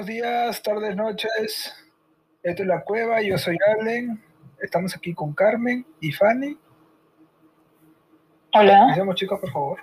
Buenos 0.00 0.16
días, 0.16 0.62
tardes, 0.62 0.96
noches. 0.96 1.74
Esto 2.42 2.62
es 2.62 2.66
La 2.66 2.82
Cueva, 2.84 3.20
yo 3.20 3.36
soy 3.36 3.58
Allen. 3.66 4.18
Estamos 4.58 4.96
aquí 4.96 5.12
con 5.12 5.34
Carmen 5.34 5.84
y 6.00 6.10
Fanny. 6.10 6.58
Hola. 8.54 8.84
Empecemos, 8.84 9.14
chicos, 9.16 9.38
por 9.40 9.52
favor. 9.52 9.78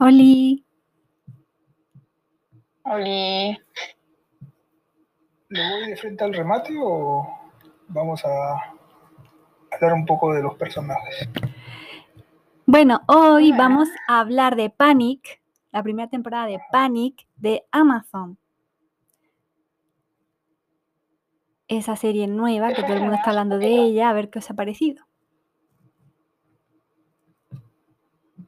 Oli. 0.00 0.62
Oli. 2.84 3.58
¿Le 5.48 5.70
voy 5.70 5.88
de 5.88 5.96
frente 5.96 6.22
al 6.22 6.34
remate 6.34 6.74
o 6.78 7.26
vamos 7.88 8.22
a 8.26 8.76
hablar 9.72 9.94
un 9.94 10.04
poco 10.04 10.34
de 10.34 10.42
los 10.42 10.56
personajes? 10.56 11.26
Bueno, 12.66 13.00
hoy 13.08 13.52
vamos 13.52 13.88
a 14.06 14.20
hablar 14.20 14.56
de 14.56 14.68
Panic, 14.68 15.40
la 15.76 15.82
primera 15.82 16.08
temporada 16.08 16.46
de 16.46 16.58
Panic 16.72 17.26
de 17.36 17.62
Amazon. 17.70 18.38
Esa 21.68 21.96
serie 21.96 22.26
nueva 22.28 22.72
que 22.72 22.82
todo 22.82 22.94
el 22.94 23.00
mundo 23.00 23.16
está 23.16 23.28
hablando 23.30 23.58
de 23.58 23.68
ella, 23.68 24.08
a 24.08 24.14
ver 24.14 24.30
qué 24.30 24.38
os 24.38 24.50
ha 24.50 24.54
parecido. 24.54 25.04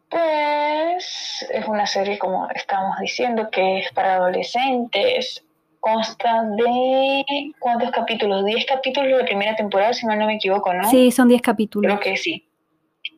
Pues 0.09 1.47
es 1.53 1.69
una 1.69 1.85
serie, 1.87 2.19
como 2.19 2.49
estábamos 2.49 2.99
diciendo, 2.99 3.51
que 3.51 3.81
es 3.81 3.93
para 3.93 4.15
adolescentes. 4.15 5.45
Consta 5.81 6.45
de. 6.57 7.25
¿Cuántos 7.59 7.91
capítulos? 7.91 8.43
10 8.47 8.65
capítulos 8.65 9.11
de 9.11 9.19
la 9.19 9.25
primera 9.27 9.55
temporada, 9.55 9.93
si 9.93 10.07
mal 10.07 10.19
no 10.19 10.27
me 10.27 10.37
equivoco, 10.37 10.73
¿no? 10.73 10.89
Sí, 10.89 11.11
son 11.11 11.29
10 11.29 11.43
capítulos. 11.43 11.93
Creo 11.93 12.01
que 12.01 12.17
sí. 12.17 12.49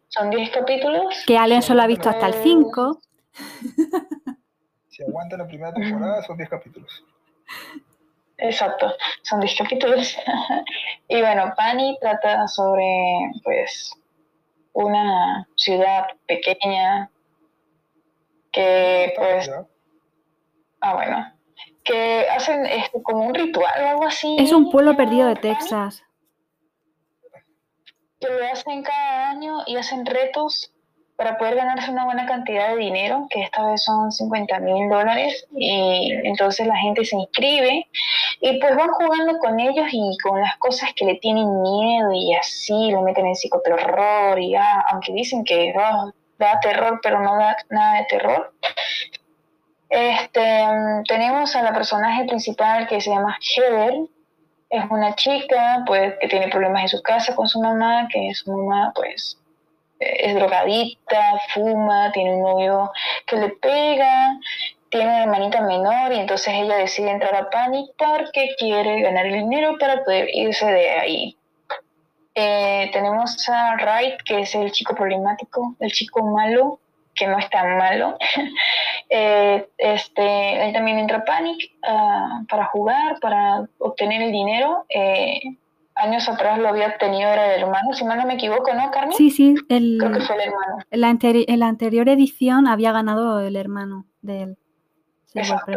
Son 0.08 0.30
10 0.30 0.50
capítulos. 0.50 1.22
Que 1.28 1.38
Allen 1.38 1.62
solo 1.62 1.82
ha 1.82 1.86
visto 1.86 2.08
hasta 2.08 2.26
el 2.26 2.34
5. 2.34 3.00
Si 4.88 5.02
aguanta 5.02 5.36
la 5.36 5.46
primera 5.46 5.72
temporada, 5.72 6.22
son 6.22 6.36
10 6.36 6.48
capítulos. 6.48 7.04
Exacto, 8.38 8.92
son 9.22 9.40
10 9.40 9.56
capítulos. 9.58 10.16
y 11.08 11.20
bueno, 11.20 11.52
Pani 11.56 11.96
trata 12.00 12.48
sobre, 12.48 13.30
pues, 13.44 13.94
una 14.72 15.46
ciudad 15.56 16.06
pequeña 16.26 17.10
que, 18.52 19.12
pues, 19.16 19.46
Ya. 19.46 19.66
ah, 20.80 20.94
bueno, 20.94 21.32
que 21.84 22.26
hacen 22.28 22.66
este, 22.66 23.02
como 23.02 23.26
un 23.26 23.34
ritual 23.34 23.84
o 23.84 23.88
algo 23.88 24.06
así. 24.06 24.36
Es 24.38 24.52
un 24.52 24.70
pueblo 24.70 24.96
perdido 24.96 25.28
de 25.28 25.36
Pani, 25.36 25.54
Texas. 25.54 26.02
Que 28.20 28.28
lo 28.28 28.44
hacen 28.52 28.82
cada 28.82 29.30
año 29.30 29.58
y 29.66 29.76
hacen 29.76 30.04
retos 30.04 30.72
para 31.20 31.36
poder 31.36 31.54
ganarse 31.54 31.90
una 31.90 32.06
buena 32.06 32.24
cantidad 32.24 32.70
de 32.70 32.76
dinero, 32.76 33.26
que 33.28 33.42
esta 33.42 33.66
vez 33.66 33.84
son 33.84 34.10
50 34.10 34.58
mil 34.60 34.88
dólares, 34.88 35.46
y 35.54 36.12
entonces 36.24 36.66
la 36.66 36.78
gente 36.78 37.04
se 37.04 37.14
inscribe 37.14 37.86
y 38.40 38.58
pues 38.58 38.74
van 38.74 38.88
jugando 38.88 39.38
con 39.38 39.60
ellos 39.60 39.86
y 39.92 40.16
con 40.22 40.40
las 40.40 40.56
cosas 40.56 40.94
que 40.96 41.04
le 41.04 41.16
tienen 41.16 41.60
miedo 41.60 42.10
y 42.14 42.34
así, 42.34 42.90
lo 42.90 43.02
meten 43.02 43.26
en 43.26 43.34
psicoterror 43.34 44.40
y 44.40 44.54
ah, 44.54 44.82
aunque 44.90 45.12
dicen 45.12 45.44
que 45.44 45.74
ah, 45.78 46.10
da 46.38 46.58
terror, 46.60 46.98
pero 47.02 47.20
no 47.20 47.36
da 47.36 47.54
nada 47.68 47.98
de 47.98 48.04
terror. 48.06 48.54
Este, 49.90 50.64
tenemos 51.06 51.54
a 51.54 51.60
la 51.60 51.74
personaje 51.74 52.24
principal 52.24 52.88
que 52.88 52.98
se 52.98 53.10
llama 53.10 53.36
Heather, 53.42 53.92
es 54.70 54.84
una 54.88 55.14
chica 55.16 55.82
pues 55.86 56.14
que 56.18 56.28
tiene 56.28 56.48
problemas 56.48 56.84
en 56.84 56.88
su 56.88 57.02
casa 57.02 57.36
con 57.36 57.46
su 57.46 57.60
mamá, 57.60 58.08
que 58.10 58.32
su 58.32 58.50
mamá 58.50 58.92
pues 58.94 59.39
es 60.00 60.34
drogadicta, 60.34 61.40
fuma, 61.52 62.10
tiene 62.12 62.34
un 62.34 62.42
novio 62.42 62.90
que 63.26 63.36
le 63.36 63.50
pega, 63.50 64.38
tiene 64.88 65.06
una 65.06 65.22
hermanita 65.22 65.60
menor 65.60 66.12
y 66.12 66.18
entonces 66.18 66.54
ella 66.54 66.76
decide 66.76 67.10
entrar 67.10 67.34
a 67.34 67.50
Panic 67.50 67.92
porque 67.96 68.54
quiere 68.58 69.02
ganar 69.02 69.26
el 69.26 69.34
dinero 69.34 69.76
para 69.78 70.02
poder 70.02 70.28
irse 70.32 70.66
de 70.66 70.90
ahí. 70.90 71.36
Eh, 72.34 72.90
tenemos 72.92 73.48
a 73.48 73.76
Wright, 73.76 74.22
que 74.24 74.40
es 74.40 74.54
el 74.54 74.72
chico 74.72 74.94
problemático, 74.94 75.76
el 75.78 75.92
chico 75.92 76.24
malo, 76.24 76.80
que 77.14 77.26
no 77.26 77.38
es 77.38 77.48
tan 77.50 77.76
malo. 77.76 78.16
Eh, 79.12 79.68
este, 79.76 80.64
él 80.64 80.72
también 80.72 81.00
entra 81.00 81.16
a 81.18 81.24
Panic 81.24 81.72
ah, 81.82 82.42
para 82.48 82.66
jugar, 82.66 83.18
para 83.20 83.66
obtener 83.78 84.22
el 84.22 84.30
dinero. 84.30 84.86
Eh, 84.88 85.40
años 86.00 86.28
atrás 86.28 86.58
lo 86.58 86.68
había 86.68 86.88
obtenido, 86.88 87.28
era 87.30 87.54
el 87.54 87.62
hermano, 87.62 87.92
si 87.92 88.04
mal 88.04 88.18
no 88.18 88.26
me 88.26 88.34
equivoco, 88.34 88.72
¿no, 88.74 88.90
Carmen? 88.90 89.12
Sí, 89.16 89.30
sí, 89.30 89.54
el- 89.68 89.96
Creo 89.98 90.12
que 90.12 90.20
fue 90.20 90.36
el 90.36 90.42
hermano. 90.42 90.78
en, 90.90 91.00
la 91.00 91.10
anteri- 91.10 91.56
la 91.56 91.66
anterior 91.68 92.08
edición 92.08 92.66
había 92.66 92.92
ganado 92.92 93.40
el 93.40 93.56
hermano 93.56 94.06
de 94.22 94.42
él. 94.42 94.58
Exacto. 95.34 95.72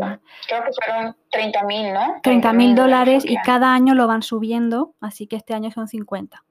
Creo 0.48 0.64
que 0.64 0.72
fueron 0.84 1.16
30 1.30 1.64
mil, 1.64 1.94
¿no? 1.94 2.20
30 2.24 2.54
mil 2.54 2.74
dólares 2.74 3.24
y 3.28 3.36
cada 3.38 3.74
año 3.74 3.94
lo 3.94 4.08
van 4.08 4.24
subiendo, 4.24 4.96
así 5.00 5.28
que 5.28 5.36
este 5.36 5.54
año 5.54 5.70
son 5.70 5.88
50. 5.88 6.44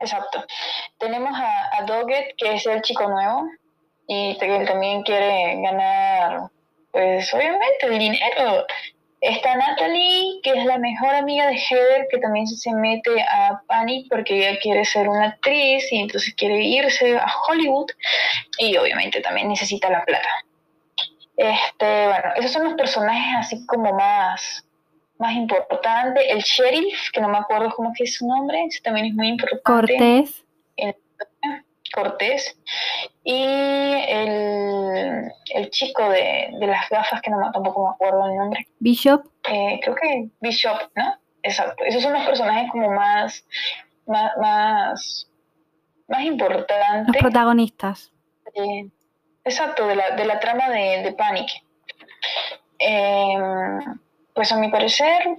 Exacto. 0.00 0.44
Tenemos 0.98 1.32
a, 1.38 1.78
a 1.78 1.84
Doggett, 1.84 2.34
que 2.36 2.54
es 2.54 2.66
el 2.66 2.82
chico 2.82 3.08
nuevo, 3.08 3.46
y 4.06 4.36
que 4.38 4.64
también 4.66 5.02
quiere 5.02 5.60
ganar, 5.62 6.50
pues 6.92 7.32
obviamente, 7.34 7.86
el 7.86 7.98
dinero. 7.98 8.64
Está 9.20 9.56
Natalie, 9.56 10.40
que 10.42 10.50
es 10.50 10.64
la 10.66 10.78
mejor 10.78 11.14
amiga 11.14 11.46
de 11.46 11.56
Heather, 11.56 12.06
que 12.10 12.18
también 12.18 12.46
se 12.46 12.70
mete 12.74 13.22
a 13.22 13.62
Panic 13.66 14.08
porque 14.10 14.36
ella 14.36 14.58
quiere 14.60 14.84
ser 14.84 15.08
una 15.08 15.28
actriz 15.28 15.90
y 15.90 15.98
entonces 15.98 16.34
quiere 16.34 16.62
irse 16.62 17.16
a 17.16 17.26
Hollywood 17.48 17.86
y 18.58 18.76
obviamente 18.76 19.20
también 19.22 19.48
necesita 19.48 19.88
la 19.88 20.04
plata. 20.04 20.28
Este, 21.36 22.06
bueno, 22.06 22.30
esos 22.36 22.52
son 22.52 22.64
los 22.64 22.74
personajes 22.74 23.34
así 23.38 23.66
como 23.66 23.92
más, 23.94 24.66
más 25.18 25.34
importantes. 25.34 26.22
El 26.28 26.40
sheriff, 26.40 27.10
que 27.12 27.20
no 27.20 27.28
me 27.28 27.38
acuerdo 27.38 27.70
cómo 27.74 27.92
es 27.98 28.14
su 28.14 28.26
nombre, 28.26 28.64
ese 28.64 28.80
también 28.82 29.06
es 29.06 29.14
muy 29.14 29.28
importante. 29.28 29.62
Cortés, 29.64 30.44
Cortés 31.90 32.58
y 33.24 33.42
el, 33.44 35.30
el 35.54 35.70
chico 35.70 36.08
de, 36.08 36.48
de 36.58 36.66
las 36.66 36.88
gafas, 36.88 37.20
que 37.22 37.30
no 37.30 37.50
tampoco 37.52 37.86
me 37.88 37.94
acuerdo 37.94 38.26
el 38.26 38.36
nombre, 38.36 38.66
Bishop, 38.78 39.26
eh, 39.50 39.80
creo 39.82 39.94
que 39.94 40.28
Bishop, 40.40 40.78
¿no? 40.94 41.14
Exacto, 41.42 41.84
esos 41.84 42.02
son 42.02 42.12
los 42.12 42.24
personajes 42.26 42.70
como 42.70 42.90
más, 42.90 43.44
más, 44.06 44.32
más, 44.40 45.30
más 46.08 46.20
los 46.20 46.28
importantes. 46.28 47.16
protagonistas. 47.22 48.12
eh, 48.54 48.88
exacto, 49.44 49.86
de 49.86 49.96
la, 49.96 50.10
de 50.16 50.24
la 50.24 50.40
trama 50.40 50.68
de, 50.70 51.02
de 51.02 51.12
Panic. 51.12 51.48
Eh, 52.78 53.38
pues 54.34 54.52
a 54.52 54.56
mi 54.58 54.68
parecer, 54.70 55.38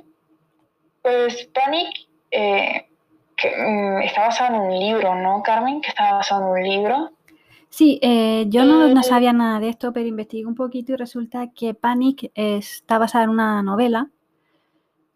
pues 1.01 1.45
Panic 1.53 1.89
eh, 2.31 2.89
que, 3.37 3.49
mm, 3.49 4.01
está 4.01 4.21
basado 4.21 4.55
en 4.55 4.61
un 4.61 4.79
libro, 4.79 5.15
¿no, 5.15 5.41
Carmen? 5.43 5.81
Que 5.81 5.89
está 5.89 6.13
basado 6.13 6.41
en 6.41 6.47
un 6.47 6.63
libro. 6.63 7.11
Sí, 7.69 7.99
eh, 8.01 8.45
yo 8.47 8.65
no, 8.65 8.87
no 8.87 9.01
Eh, 9.01 9.03
sabía 9.03 9.33
nada 9.33 9.59
de 9.59 9.69
esto, 9.69 9.93
pero 9.93 10.07
investigué 10.07 10.45
un 10.45 10.55
poquito 10.55 10.93
y 10.93 10.95
resulta 10.95 11.51
que 11.53 11.73
Panic 11.73 12.31
está 12.33 12.97
basada 12.97 13.25
en 13.25 13.29
una 13.29 13.61
novela 13.61 14.09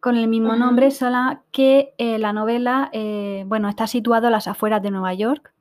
con 0.02 0.18
el 0.18 0.28
mismo 0.28 0.56
nombre, 0.56 0.90
sola 0.90 1.44
que 1.52 1.94
eh, 2.00 2.18
la 2.18 2.34
novela, 2.34 2.90
eh, 2.92 3.44
bueno, 3.46 3.70
está 3.70 3.86
situado 3.86 4.28
a 4.28 4.30
las 4.32 4.48
afueras 4.48 4.82
de 4.82 4.90
Nueva 4.90 5.14
York 5.14 5.54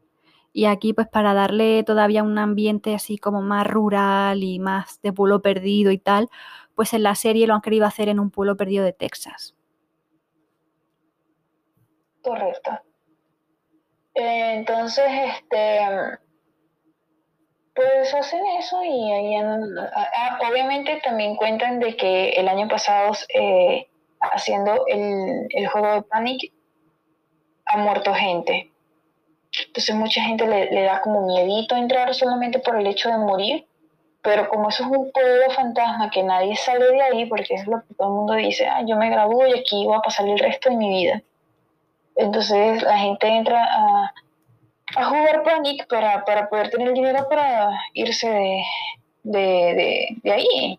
y 0.53 0.65
aquí 0.65 0.95
pues 0.95 1.09
para 1.09 1.35
darle 1.35 1.85
todavía 1.85 2.23
un 2.23 2.39
ambiente 2.39 2.95
así 2.95 3.19
como 3.19 3.43
más 3.43 3.67
rural 3.67 4.43
y 4.43 4.59
más 4.59 4.99
de 5.03 5.13
pueblo 5.13 5.43
perdido 5.43 5.93
y 5.93 5.99
tal, 5.99 6.31
pues 6.75 6.95
en 6.95 7.03
la 7.03 7.15
serie 7.15 7.47
lo 7.47 7.55
han 7.55 7.61
querido 7.61 7.85
hacer 7.87 8.09
en 8.09 8.19
un 8.19 8.31
pueblo 8.31 8.57
perdido 8.57 8.83
de 8.83 8.95
Texas. 8.95 9.55
Correcto. 12.23 12.71
Entonces, 14.15 15.07
este, 15.09 15.81
pues 17.75 18.13
hacen 18.15 18.45
eso 18.59 18.83
y 18.85 19.13
ahí. 19.13 19.35
Ah, 19.37 20.09
ah, 20.17 20.39
obviamente 20.51 21.01
también 21.03 21.37
cuentan 21.37 21.81
de 21.81 21.97
que 21.97 22.31
el 22.31 22.49
año 22.49 22.69
pasado, 22.69 23.13
eh, 23.35 23.89
haciendo 24.21 24.87
el, 24.87 25.47
el 25.51 25.67
juego 25.69 25.95
de 25.95 26.03
Panic, 26.03 26.53
ha 27.67 27.79
muerto 27.79 28.13
gente. 28.15 28.71
Entonces 29.67 29.95
mucha 29.95 30.23
gente 30.23 30.47
le, 30.47 30.71
le 30.71 30.83
da 30.83 31.01
como 31.01 31.27
miedito 31.27 31.77
entrar 31.77 32.15
solamente 32.15 32.59
por 32.59 32.77
el 32.77 32.87
hecho 32.87 33.09
de 33.09 33.19
morir. 33.19 33.67
Pero 34.23 34.49
como 34.51 34.69
eso 34.69 34.83
es 34.85 34.91
un 34.91 35.11
pueblo 35.13 35.51
fantasma 35.51 36.11
que 36.11 36.23
nadie 36.23 36.55
sale 36.55 36.85
de 36.93 37.03
ahí, 37.03 37.27
porque 37.27 37.55
es 37.55 37.67
lo 37.67 37.83
que 37.83 37.95
todo 37.95 38.09
el 38.09 38.15
mundo 38.15 38.35
dice, 38.35 38.67
ah, 38.67 38.83
yo 38.87 38.97
me 38.97 39.09
gradúo 39.09 39.47
y 39.47 39.59
aquí 39.59 39.87
voy 39.87 39.97
a 39.97 40.01
pasar 40.01 40.29
el 40.29 40.39
resto 40.39 40.69
de 40.69 40.77
mi 40.77 40.89
vida. 40.91 41.23
Entonces 42.21 42.83
la 42.83 42.99
gente 42.99 43.27
entra 43.27 43.65
a, 43.65 44.13
a 44.97 45.05
jugar 45.07 45.43
Panic 45.43 45.87
para, 45.89 46.23
para 46.25 46.51
poder 46.51 46.69
tener 46.69 46.93
dinero 46.93 47.27
para 47.31 47.71
irse 47.95 48.29
de, 48.29 48.63
de, 49.23 49.41
de, 49.41 50.07
de 50.23 50.33
ahí. 50.33 50.79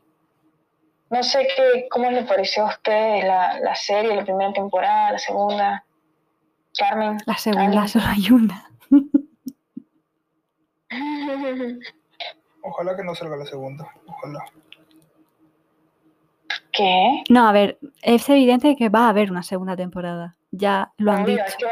No 1.10 1.24
sé 1.24 1.48
qué, 1.56 1.88
cómo 1.90 2.12
le 2.12 2.24
pareció 2.24 2.64
a 2.64 2.70
ustedes 2.70 3.26
la, 3.26 3.60
la 3.60 3.76
serie, 3.76 4.16
la 4.16 4.24
primera 4.24 4.54
temporada, 4.54 5.14
la 5.14 5.18
segunda. 5.18 5.84
Carmen. 6.78 7.18
La 7.26 7.38
segunda 7.38 7.88
solo 7.88 8.06
hay 8.08 8.32
una. 8.32 8.70
Ojalá 12.62 12.96
que 12.96 13.04
no 13.04 13.16
salga 13.16 13.36
la 13.36 13.46
segunda. 13.46 13.92
Ojalá. 14.06 14.46
¿Qué? 16.72 17.24
No, 17.30 17.48
a 17.48 17.52
ver, 17.52 17.80
es 18.04 18.30
evidente 18.30 18.76
que 18.76 18.90
va 18.90 19.08
a 19.08 19.10
haber 19.10 19.32
una 19.32 19.44
segunda 19.44 19.76
temporada. 19.76 20.38
Ya 20.52 20.92
lo 20.98 21.12
han 21.12 21.24
Obvio, 21.24 21.44
dicho. 21.46 21.68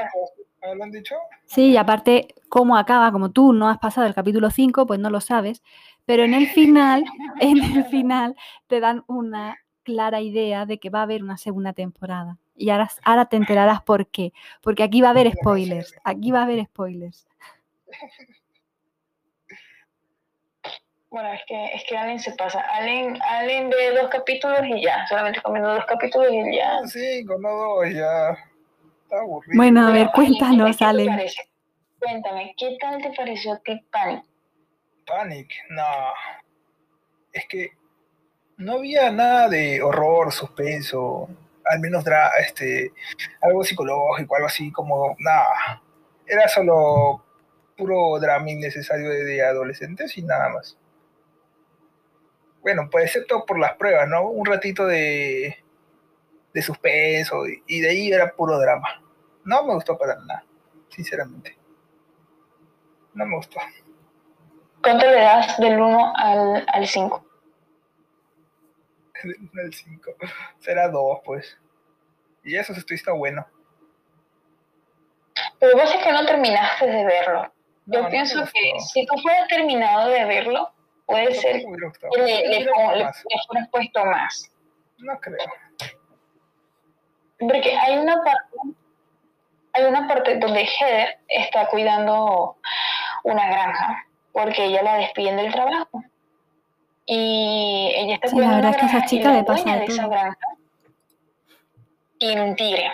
¿Ah, 0.62 0.74
¿Lo 0.74 0.84
han 0.84 0.92
dicho? 0.92 1.16
Sí, 1.46 1.72
y 1.72 1.78
aparte, 1.78 2.36
cómo 2.50 2.78
acaba, 2.78 3.12
como 3.12 3.32
tú 3.32 3.54
no 3.54 3.70
has 3.70 3.78
pasado 3.78 4.08
el 4.08 4.14
capítulo 4.14 4.50
5, 4.50 4.86
pues 4.88 5.00
no 5.00 5.10
lo 5.10 5.22
sabes. 5.22 5.62
Pero 6.06 6.24
en 6.24 6.34
el 6.34 6.48
final, 6.48 7.04
en 7.40 7.64
el 7.64 7.86
final, 7.86 8.36
te 8.68 8.80
dan 8.80 9.04
una 9.08 9.58
clara 9.84 10.22
idea 10.22 10.66
de 10.66 10.80
que 10.80 10.90
va 10.90 11.00
a 11.00 11.04
haber 11.04 11.24
una 11.24 11.38
segunda 11.38 11.74
temporada. 11.74 12.38
Y 12.56 12.70
ahora, 12.72 12.90
ahora 13.04 13.26
te 13.26 13.38
enterarás 13.38 13.82
por 13.82 14.08
qué. 14.08 14.34
Porque 14.62 14.84
aquí 14.84 15.02
va 15.02 15.10
a 15.10 15.12
haber 15.12 15.32
spoilers. 15.32 15.96
Aquí 16.04 16.32
va 16.32 16.42
a 16.42 16.44
haber 16.44 16.66
spoilers. 16.66 17.28
Bueno, 21.10 21.34
es 21.34 21.42
que, 21.48 21.66
es 21.74 21.84
que 21.88 21.98
Allen 21.98 22.20
se 22.20 22.34
pasa. 22.34 22.60
Allen, 22.62 23.18
Allen 23.22 23.70
ve 23.70 24.00
dos 24.00 24.10
capítulos 24.10 24.62
y 24.64 24.84
ya. 24.84 25.08
Solamente 25.08 25.42
comiendo 25.42 25.74
dos 25.74 25.86
capítulos 25.86 26.32
y 26.32 26.56
ya. 26.56 26.80
Cinco, 26.86 27.38
no 27.40 27.50
dos, 27.50 27.94
ya. 27.94 28.38
Está 29.10 29.22
aburrido. 29.22 29.58
Bueno, 29.58 29.88
a 29.88 29.92
ver, 29.92 30.12
cuéntanos, 30.14 30.70
¿qué 30.70 30.78
te 30.78 30.86
Allen. 30.86 31.08
parece? 31.08 31.42
Cuéntame, 31.98 32.54
¿qué 32.56 32.78
tal 32.80 33.02
te 33.02 33.12
pareció 33.18 33.54
a 33.54 33.60
ti 33.60 33.84
Panic? 33.92 34.24
Panic, 35.08 35.50
no. 35.72 35.84
Es 37.34 37.48
que 37.48 37.72
no 38.58 38.74
había 38.74 39.12
nada 39.12 39.50
de 39.50 39.82
horror, 39.82 40.32
suspenso, 40.32 41.28
al 41.66 41.80
menos 41.80 42.04
dra 42.04 42.30
este, 42.40 42.94
algo 43.42 43.64
psicológico, 43.64 44.36
algo 44.36 44.48
así 44.48 44.72
como 44.72 45.16
nada. 45.18 45.82
Era 46.28 46.48
solo 46.48 47.26
puro 47.76 48.20
drama 48.20 48.52
innecesario 48.52 49.10
de 49.10 49.44
adolescentes 49.44 50.16
y 50.20 50.22
nada 50.22 50.50
más. 50.50 50.78
Bueno, 52.62 52.88
pues 52.92 53.06
excepto 53.06 53.44
por 53.44 53.58
las 53.58 53.74
pruebas, 53.74 54.08
¿no? 54.08 54.30
Un 54.30 54.46
ratito 54.46 54.86
de, 54.86 55.58
de 56.54 56.62
suspenso 56.62 57.48
y, 57.48 57.64
y 57.68 57.82
de 57.82 57.90
ahí 57.90 58.12
era 58.12 58.32
puro 58.36 58.58
drama. 58.60 59.02
No 59.46 59.64
me 59.64 59.74
gustó 59.76 59.98
para 59.98 60.16
nada, 60.16 60.44
sinceramente. 60.90 61.58
No 63.14 63.26
me 63.26 63.36
gustó. 63.36 63.60
¿Cuánto 64.82 65.06
le 65.06 65.20
das 65.22 65.58
del 65.58 65.80
1 65.80 66.14
al, 66.16 66.66
al 66.72 66.88
5? 66.88 67.26
el 69.24 69.74
5. 69.74 70.12
Será 70.60 70.88
2, 70.90 71.20
pues. 71.26 71.58
Y 72.44 72.56
eso 72.56 72.72
esto 72.74 72.94
está 72.94 73.12
bueno. 73.12 73.46
Pero 75.60 75.78
vos 75.78 75.94
es 75.94 76.02
que 76.04 76.12
no 76.12 76.26
terminaste 76.26 76.86
de 76.88 77.04
verlo. 77.06 77.54
Yo 77.86 78.04
no 78.04 78.10
pienso 78.10 78.44
que 78.46 78.80
si 78.80 79.06
tú 79.06 79.18
fueras 79.22 79.48
terminado 79.48 80.10
de 80.10 80.24
verlo, 80.26 80.72
puede 81.06 81.34
ser 81.34 81.62
que 81.62 82.18
le, 82.18 82.48
le, 82.48 82.60
le- 82.66 82.72
hubieras 82.72 83.24
puesto 83.72 84.06
más. 84.06 84.52
No 85.00 85.20
creo. 85.20 85.38
Porque 87.40 87.76
hay 87.78 87.98
una 87.98 88.16
parte, 88.24 88.58
hay 89.74 89.84
una 89.86 90.08
parte 90.08 90.36
donde 90.38 90.66
Heather 90.66 91.20
está 91.28 91.68
cuidando 91.68 92.58
una 93.24 93.48
granja, 93.48 94.06
porque 94.32 94.66
ella 94.66 94.84
la 94.84 94.96
despiden 94.98 95.38
del 95.38 95.52
trabajo. 95.52 96.04
Y 97.06 97.92
ella 97.96 98.16
está 98.16 98.28
Sí, 98.28 98.36
la 98.40 98.52
cuidando 98.52 98.56
verdad 98.56 98.76
una 98.76 98.88
esa 98.88 99.00
granja 99.00 99.06
y 99.06 99.10
chica 99.10 99.32
la 99.32 99.46
pasa 99.46 99.64
dueña 99.64 99.74
de 99.74 99.80
de 99.80 99.86
esa 99.86 100.02
todo. 100.04 100.12
granja 100.12 100.48
tiene 102.20 102.44
un 102.44 102.56
tigre. 102.56 102.92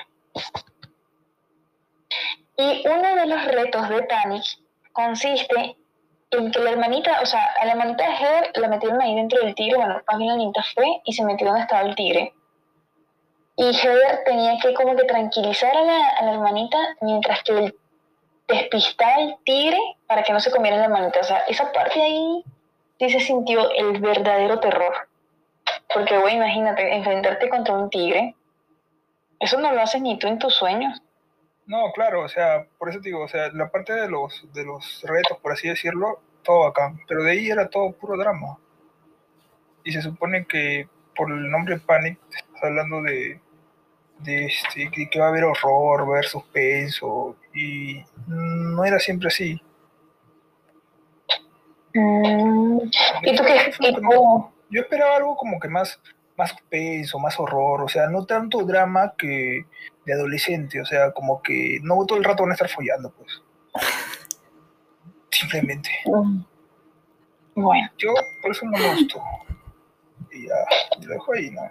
Y 2.57 2.88
uno 2.88 3.15
de 3.15 3.25
los 3.25 3.45
retos 3.45 3.89
de 3.89 4.03
Panic 4.03 4.44
consiste 4.94 5.75
en 6.31 6.51
que 6.51 6.59
la 6.59 6.71
hermanita, 6.71 7.19
o 7.21 7.25
sea, 7.25 7.44
a 7.59 7.65
la 7.65 7.71
hermanita 7.74 8.07
de 8.07 8.15
Heather 8.15 8.51
la 8.56 8.68
metieron 8.69 9.01
ahí 9.01 9.15
dentro 9.15 9.41
del 9.41 9.56
tigre, 9.56 9.77
bueno, 9.77 10.01
la 10.07 10.18
niñita 10.18 10.63
fue 10.74 11.01
y 11.03 11.13
se 11.13 11.24
metió 11.25 11.48
donde 11.48 11.62
estaba 11.62 11.81
el 11.81 11.95
tigre. 11.95 12.33
Y 13.57 13.74
Heather 13.74 14.24
tenía 14.25 14.57
que 14.62 14.74
como 14.74 14.96
que 14.96 15.06
tranquilizar 15.06 15.75
a 15.75 15.81
la, 15.81 16.34
hermanita 16.34 16.78
mientras 17.02 17.42
que 17.44 17.54
él 17.54 17.75
despistaba 18.48 19.16
al 19.16 19.38
tigre 19.46 19.80
para 20.07 20.24
que 20.24 20.34
no 20.34 20.40
se 20.40 20.52
comiera 20.52 20.78
la 20.78 20.86
hermanita. 20.86 21.22
O 21.22 21.24
sea, 21.24 21.40
esa 21.48 21.72
parte 21.72 22.02
ahí 22.02 22.44
sí 23.00 23.10
se 23.10 23.19
sintió 23.22 23.69
el 23.72 24.00
verdadero 24.00 24.60
terror. 24.60 24.94
Porque, 25.94 26.18
güey, 26.18 26.36
imagínate, 26.36 26.96
enfrentarte 26.96 27.48
contra 27.48 27.74
un 27.75 27.90
tigre. 27.90 28.36
Eso 29.40 29.60
no 29.60 29.72
lo 29.72 29.81
haces 29.81 30.01
ni 30.01 30.19
tú 30.19 30.28
en 30.28 30.40
tus 30.40 30.56
sueños. 30.56 31.01
No, 31.66 31.92
claro, 31.94 32.22
o 32.24 32.30
sea, 32.30 32.68
por 32.78 32.90
eso 32.90 33.00
te 33.00 33.10
digo, 33.10 33.24
o 33.24 33.28
sea, 33.28 33.50
la 33.54 33.72
parte 33.72 33.94
de 33.94 34.10
los, 34.10 34.46
de 34.54 34.66
los 34.66 35.01
retos, 35.04 35.40
por 35.40 35.54
así 35.54 35.68
decirlo, 35.68 36.19
todo 36.44 36.66
bacán. 36.66 37.00
Pero 37.08 37.24
de 37.24 37.31
ahí 37.31 37.50
era 37.50 37.69
todo 37.69 37.94
puro 37.94 38.18
drama. 38.18 38.58
Y 39.84 39.92
se 39.92 40.01
supone 40.01 40.46
que 40.46 40.88
por 41.16 41.31
el 41.31 41.50
nombre 41.50 41.80
Panic, 41.80 42.19
estás 42.30 42.63
hablando 42.63 43.01
de, 43.01 43.40
de 44.19 44.45
este, 44.45 44.89
que, 44.91 45.09
que 45.09 45.19
va 45.19 45.27
a 45.27 45.29
haber 45.29 45.44
horror, 45.44 46.01
va 46.01 46.06
a 46.06 46.17
haber 46.17 46.25
suspenso. 46.25 47.35
Y 47.53 48.03
no 48.27 48.83
era 48.83 49.00
siempre 49.00 49.27
así. 49.27 49.62
Mm, 51.94 52.79
¿Y 53.23 53.35
tú 53.35 53.44
qué? 53.44 53.71
Yo 54.69 54.81
esperaba 54.81 55.15
algo 55.15 55.38
como 55.38 55.59
que 55.59 55.69
más, 55.69 56.00
más 56.38 56.51
suspenso, 56.51 57.19
más 57.19 57.39
horror, 57.39 57.83
o 57.83 57.88
sea, 57.88 58.07
no 58.07 58.25
tanto 58.25 58.63
drama 58.63 59.13
que 59.17 59.65
de 60.06 60.13
adolescente, 60.13 60.81
o 60.81 60.85
sea, 60.85 61.12
como 61.12 61.41
que 61.41 61.79
no 61.81 62.06
todo 62.06 62.17
el 62.17 62.23
rato 62.23 62.44
van 62.44 62.51
a 62.51 62.56
estar 62.56 62.69
follando, 62.69 63.12
pues. 63.12 63.41
Simplemente. 65.31 65.89
Mm. 66.06 66.44
Bueno, 67.56 67.89
Yo 67.97 68.13
por 68.41 68.51
eso 68.51 68.65
no 68.65 68.77
me 68.77 68.95
gustó. 68.95 69.21
Y 70.31 70.47
ya, 70.47 70.56
lo 71.01 71.13
dejo 71.13 71.33
ahí, 71.33 71.50
¿no? 71.51 71.62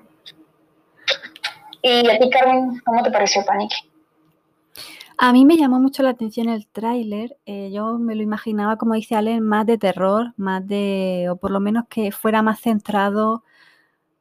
¿Y 1.85 2.09
a 2.09 2.19
ti, 2.19 2.31
Carmen, 2.31 2.81
cómo 2.85 3.03
te 3.03 3.11
pareció 3.11 3.45
Panic? 3.45 3.73
A 5.17 5.33
mí 5.33 5.45
me 5.45 5.57
llamó 5.57 5.79
mucho 5.79 6.03
la 6.03 6.11
atención 6.11 6.49
el 6.49 6.67
tráiler. 6.67 7.37
eh, 7.47 7.71
yo 7.73 7.99
me 7.99 8.17
lo 8.17 8.23
imaginaba, 8.23 8.77
como 8.77 8.95
dice 8.95 9.15
Allen, 9.15 9.45
más 9.45 9.65
de 9.67 9.79
terror, 9.79 10.33
más 10.37 10.67
de, 10.67 11.29
o 11.31 11.37
por 11.37 11.53
lo 11.53 11.61
menos 11.61 11.85
que 11.89 12.11
fuera 12.11 12.43
más 12.43 12.61
centrado 12.61 13.45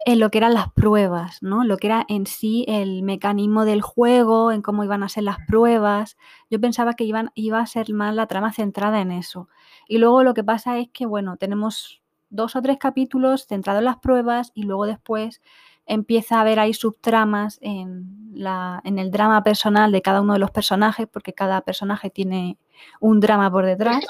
en 0.06 0.20
lo 0.20 0.30
que 0.30 0.38
eran 0.40 0.54
las 0.54 0.72
pruebas, 0.74 1.42
¿no? 1.42 1.64
Lo 1.64 1.78
que 1.78 1.88
era 1.88 2.06
en 2.10 2.28
sí 2.28 2.66
el 2.68 3.04
mecanismo 3.04 3.66
del 3.66 3.82
juego, 3.82 4.52
en 4.52 4.62
cómo 4.62 4.84
iban 4.84 5.02
a 5.02 5.10
ser 5.10 5.24
las 5.24 5.38
pruebas. 5.48 6.18
Yo 6.50 6.60
pensaba 6.60 6.94
que 6.94 7.06
iban, 7.06 7.32
iba 7.36 7.60
a 7.60 7.66
ser 7.66 7.92
más 7.94 8.14
la 8.14 8.28
trama 8.28 8.52
centrada 8.52 9.00
en 9.02 9.12
eso. 9.12 9.48
Y 9.88 9.98
luego 10.00 10.24
lo 10.24 10.34
que 10.34 10.44
pasa 10.44 10.78
es 10.78 10.90
que, 10.90 11.06
bueno, 11.06 11.38
tenemos 11.38 12.02
dos 12.30 12.56
o 12.56 12.62
tres 12.62 12.78
capítulos 12.80 13.48
centrados 13.48 13.80
en 13.80 13.86
las 13.86 13.98
pruebas 13.98 14.52
y 14.54 14.64
luego 14.64 14.86
después 14.86 15.42
empieza 15.86 16.38
a 16.38 16.42
haber 16.42 16.60
ahí 16.60 16.74
subtramas 16.74 17.60
en, 17.62 18.32
la, 18.34 18.82
en 18.84 19.00
el 19.00 19.12
drama 19.12 19.44
personal 19.44 19.92
de 19.92 20.02
cada 20.02 20.22
uno 20.22 20.34
de 20.34 20.40
los 20.40 20.52
personajes, 20.52 21.08
porque 21.12 21.34
cada 21.34 21.62
personaje 21.62 22.10
tiene 22.10 22.58
un 23.00 23.20
drama 23.20 23.52
por 23.52 23.66
detrás. 23.66 24.06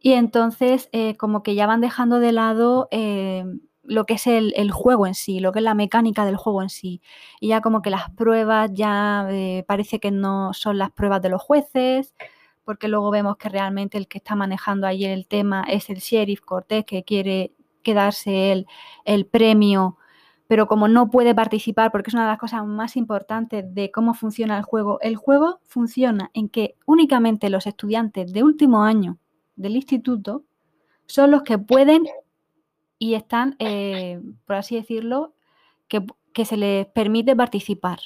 Y 0.00 0.12
entonces 0.12 0.88
eh, 0.92 1.16
como 1.16 1.42
que 1.42 1.54
ya 1.54 1.66
van 1.66 1.80
dejando 1.80 2.20
de 2.20 2.32
lado 2.32 2.88
eh, 2.90 3.44
lo 3.82 4.06
que 4.06 4.14
es 4.14 4.26
el, 4.26 4.52
el 4.56 4.70
juego 4.70 5.06
en 5.06 5.14
sí, 5.14 5.40
lo 5.40 5.52
que 5.52 5.58
es 5.58 5.64
la 5.64 5.74
mecánica 5.74 6.24
del 6.24 6.36
juego 6.36 6.62
en 6.62 6.68
sí. 6.68 7.00
Y 7.40 7.48
ya 7.48 7.60
como 7.60 7.82
que 7.82 7.90
las 7.90 8.10
pruebas 8.10 8.70
ya 8.72 9.26
eh, 9.30 9.64
parece 9.66 9.98
que 9.98 10.10
no 10.10 10.52
son 10.52 10.78
las 10.78 10.90
pruebas 10.90 11.22
de 11.22 11.30
los 11.30 11.42
jueces, 11.42 12.14
porque 12.64 12.88
luego 12.88 13.10
vemos 13.10 13.36
que 13.38 13.48
realmente 13.48 13.98
el 13.98 14.08
que 14.08 14.18
está 14.18 14.34
manejando 14.36 14.86
ahí 14.86 15.04
el 15.04 15.26
tema 15.26 15.64
es 15.68 15.90
el 15.90 15.98
sheriff 15.98 16.42
Cortés, 16.42 16.84
que 16.84 17.02
quiere 17.02 17.52
quedarse 17.82 18.52
él 18.52 18.66
el 19.04 19.26
premio, 19.26 19.96
pero 20.48 20.66
como 20.66 20.88
no 20.88 21.10
puede 21.10 21.34
participar, 21.34 21.92
porque 21.92 22.08
es 22.08 22.14
una 22.14 22.24
de 22.24 22.30
las 22.30 22.38
cosas 22.38 22.66
más 22.66 22.96
importantes 22.96 23.64
de 23.74 23.90
cómo 23.92 24.14
funciona 24.14 24.56
el 24.56 24.64
juego, 24.64 24.98
el 25.02 25.14
juego 25.14 25.60
funciona 25.64 26.30
en 26.32 26.48
que 26.48 26.74
únicamente 26.86 27.50
los 27.50 27.66
estudiantes 27.66 28.32
de 28.32 28.42
último 28.42 28.82
año 28.82 29.18
del 29.56 29.76
instituto 29.76 30.44
son 31.06 31.30
los 31.30 31.42
que 31.42 31.58
pueden 31.58 32.06
y 32.98 33.14
están, 33.14 33.56
eh, 33.58 34.20
por 34.46 34.56
así 34.56 34.74
decirlo, 34.74 35.34
que, 35.86 36.04
que 36.32 36.46
se 36.46 36.56
les 36.56 36.86
permite 36.86 37.36
participar. 37.36 37.98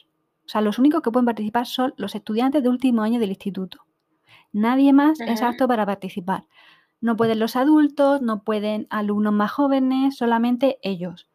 O 0.45 0.49
sea, 0.49 0.61
los 0.63 0.81
únicos 0.81 1.01
que 1.01 1.13
pueden 1.13 1.27
participar 1.27 1.67
son 1.67 1.95
los 1.97 2.17
estudiantes 2.17 2.63
de 2.63 2.69
último 2.69 3.03
año 3.03 3.21
del 3.21 3.31
instituto. 3.31 3.87
Nadie 4.53 4.93
más 4.93 5.21
es 5.21 5.43
apto 5.43 5.69
para 5.69 5.87
participar. 5.87 6.45
No 7.01 7.17
pueden 7.17 7.39
los 7.39 7.55
adultos, 7.55 8.21
no 8.21 8.43
pueden 8.43 8.89
alumnos 8.91 9.33
más 9.33 9.53
jóvenes, 9.53 10.17
solamente 10.17 10.79
ellos. 10.83 11.29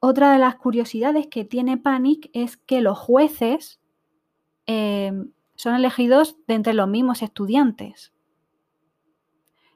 Otra 0.00 0.32
de 0.32 0.38
las 0.38 0.56
curiosidades 0.56 1.26
que 1.26 1.44
tiene 1.44 1.76
Panic 1.76 2.30
es 2.32 2.56
que 2.56 2.80
los 2.80 2.98
jueces 2.98 3.80
eh, 4.66 5.12
son 5.56 5.74
elegidos 5.74 6.36
de 6.46 6.54
entre 6.54 6.72
los 6.72 6.88
mismos 6.88 7.22
estudiantes. 7.22 8.14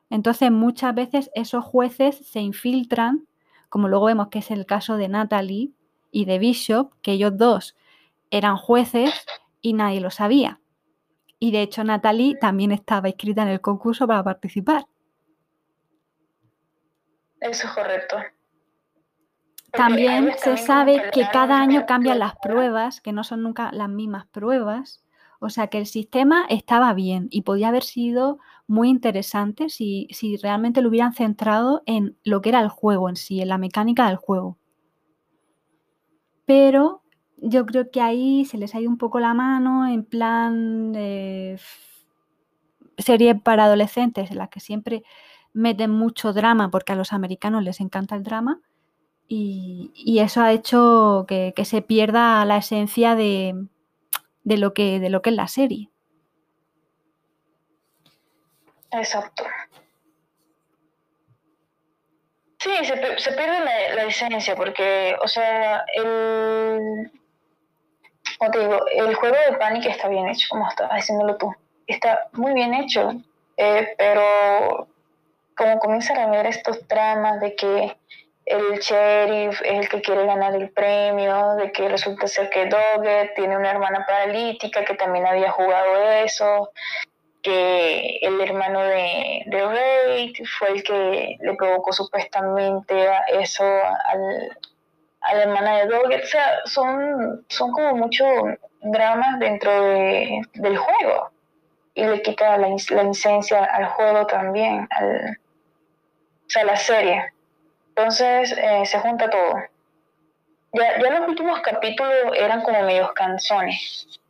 Entonces, 0.09 0.51
muchas 0.51 0.95
veces 0.95 1.31
esos 1.35 1.63
jueces 1.63 2.17
se 2.27 2.41
infiltran, 2.41 3.27
como 3.69 3.89
luego 3.89 4.07
vemos 4.07 4.29
que 4.29 4.39
es 4.39 4.51
el 4.51 4.65
caso 4.65 4.97
de 4.97 5.09
Natalie 5.09 5.73
y 6.11 6.25
de 6.25 6.39
Bishop, 6.39 6.95
que 7.03 7.13
ellos 7.13 7.37
dos 7.37 7.77
eran 8.31 8.57
jueces 8.57 9.13
y 9.61 9.75
nadie 9.75 10.01
lo 10.01 10.11
sabía. 10.11 10.61
Y 11.39 11.51
de 11.51 11.61
hecho, 11.61 11.85
Natalie 11.85 12.37
también 12.41 12.73
estaba 12.73 13.09
inscrita 13.09 13.43
en 13.43 13.49
el 13.49 13.61
concurso 13.61 14.07
para 14.07 14.25
participar. 14.25 14.87
Eso 17.41 17.67
es 17.67 17.75
correcto. 17.75 18.17
También 19.77 20.33
se 20.39 20.57
sabe 20.57 21.11
que 21.13 21.27
cada 21.33 21.61
año 21.61 21.85
cambian 21.87 22.19
las 22.19 22.37
pruebas, 22.37 23.01
que 23.01 23.13
no 23.13 23.25
son 23.25 23.43
nunca 23.43 23.73
las 23.73 23.89
mismas 23.89 24.27
pruebas. 24.27 25.03
O 25.41 25.51
sea 25.51 25.67
que 25.67 25.79
el 25.79 25.87
sistema 25.87 26.47
estaba 26.49 26.95
bien 26.95 27.29
y 27.31 27.43
podía 27.43 27.69
haber 27.69 27.83
sido 27.83 28.39
muy 28.67 28.89
interesante 28.89 29.69
si, 29.69 30.09
si 30.11 30.37
realmente 30.37 30.81
lo 30.81 30.89
hubieran 30.89 31.13
centrado 31.13 31.83
en 31.87 32.17
lo 32.25 32.41
que 32.41 32.49
era 32.51 32.61
el 32.61 32.69
juego 32.69 33.09
en 33.09 33.17
sí, 33.17 33.41
en 33.41 33.49
la 33.49 33.59
mecánica 33.59 34.07
del 34.07 34.17
juego. 34.17 34.57
Pero 36.47 37.03
yo 37.37 37.67
creo 37.67 37.91
que 37.91 38.01
ahí 38.01 38.45
se 38.45 38.59
les 38.59 38.75
ha 38.75 38.81
ido 38.81 38.91
un 38.91 38.99
poco 38.99 39.21
la 39.21 39.35
mano 39.35 39.87
en 39.87 40.05
plan 40.05 40.93
eh, 40.95 41.59
serie 42.97 43.35
para 43.35 43.65
adolescentes 43.65 44.31
en 44.31 44.39
la 44.39 44.49
que 44.49 44.61
siempre 44.61 45.03
meten 45.53 45.91
mucho 45.91 46.33
drama 46.33 46.71
porque 46.71 46.93
a 46.93 46.97
los 46.97 47.13
americanos 47.13 47.63
les 47.63 47.81
encanta 47.81 48.15
el 48.15 48.23
drama 48.23 48.61
y, 49.29 50.19
eso 50.21 50.43
ha 50.43 50.53
hecho 50.53 51.25
que, 51.29 51.53
se 51.65 51.83
pierda 51.83 52.45
la 52.45 52.59
esencia 52.59 53.15
de, 53.15 53.55
lo 54.45 54.75
que, 54.75 55.01
de 55.01 55.11
lo 55.11 55.23
que 55.23 55.31
es 55.31 55.37
la 55.37 55.49
serie. 55.49 55.91
Exacto. 58.93 59.45
Sí, 62.59 62.71
se, 62.83 63.33
pierde 63.33 63.61
la, 63.95 64.05
esencia 64.05 64.57
porque, 64.57 65.15
o 65.23 65.29
sea, 65.29 65.85
el, 65.95 67.11
como 68.39 68.51
te 68.51 68.59
digo, 68.61 68.87
el 68.91 69.15
juego 69.15 69.37
de 69.51 69.57
Panic 69.59 69.87
está 69.87 70.09
bien 70.09 70.29
hecho, 70.29 70.47
como 70.49 70.69
estabas 70.69 71.01
haciéndolo 71.01 71.37
tú. 71.37 71.55
Está 71.87 72.29
muy 72.33 72.55
bien 72.55 72.73
hecho, 72.73 73.13
eh, 73.59 73.95
pero 73.99 74.89
como 75.57 75.79
comienzan 75.79 76.19
a 76.19 76.31
ver 76.31 76.47
estos 76.47 76.89
dramas 76.89 77.39
de 77.41 77.55
que 77.55 77.97
el 78.47 78.79
sheriff 78.79 79.61
es 79.63 79.79
el 79.79 79.89
que 79.89 80.03
quiere 80.03 80.27
ganar 80.27 80.55
el 80.55 80.71
premio, 80.71 81.55
de 81.57 81.73
que 81.73 81.89
resulta 81.89 82.27
ser 82.27 82.51
que 82.51 82.67
Doggett 82.67 83.35
tiene 83.35 83.57
una 83.57 83.71
hermana 83.71 84.05
paralítica 84.07 84.85
que 84.85 84.95
también 84.95 85.27
había 85.27 85.51
jugado 85.51 86.11
eso, 86.13 86.71
que 87.43 88.19
el 88.23 88.41
hermano 88.41 88.83
de, 88.83 89.43
de 89.47 89.65
Ray 89.65 90.35
fue 90.59 90.71
el 90.73 90.83
que 90.83 91.37
le 91.41 91.55
provocó 91.55 91.93
supuestamente 91.93 92.95
eso 93.33 93.65
al, 93.65 94.59
a 95.23 95.35
la 95.35 95.43
hermana 95.43 95.79
de 95.79 95.87
Doggett. 95.87 96.25
O 96.25 96.27
sea, 96.27 96.61
son, 96.67 97.45
son 97.49 97.73
como 97.73 97.97
muchos 97.97 98.29
dramas 98.83 99.39
dentro 99.39 99.89
de, 99.89 100.43
del 100.55 100.77
juego. 100.77 101.31
Y 101.95 102.05
le 102.05 102.23
quita 102.23 102.59
la, 102.59 102.69
la 102.91 103.03
licencia 103.05 103.65
al 103.65 103.87
juego 103.87 104.27
también, 104.27 104.89
al, 104.91 105.39
o 106.47 106.49
sea, 106.49 106.65
la 106.65 106.77
serie. 106.77 107.34
Entonces 107.97 108.53
eh, 108.57 108.85
se 108.87 108.99
junta 109.01 109.31
todo. 109.31 109.55
Ya, 110.73 111.01
ya 111.01 111.21
los 111.21 111.29
últimos 111.29 111.61
capítulos 111.61 112.13
eran 112.37 112.63
como 112.63 112.83
medios 112.83 113.13
canzones. 113.13 114.21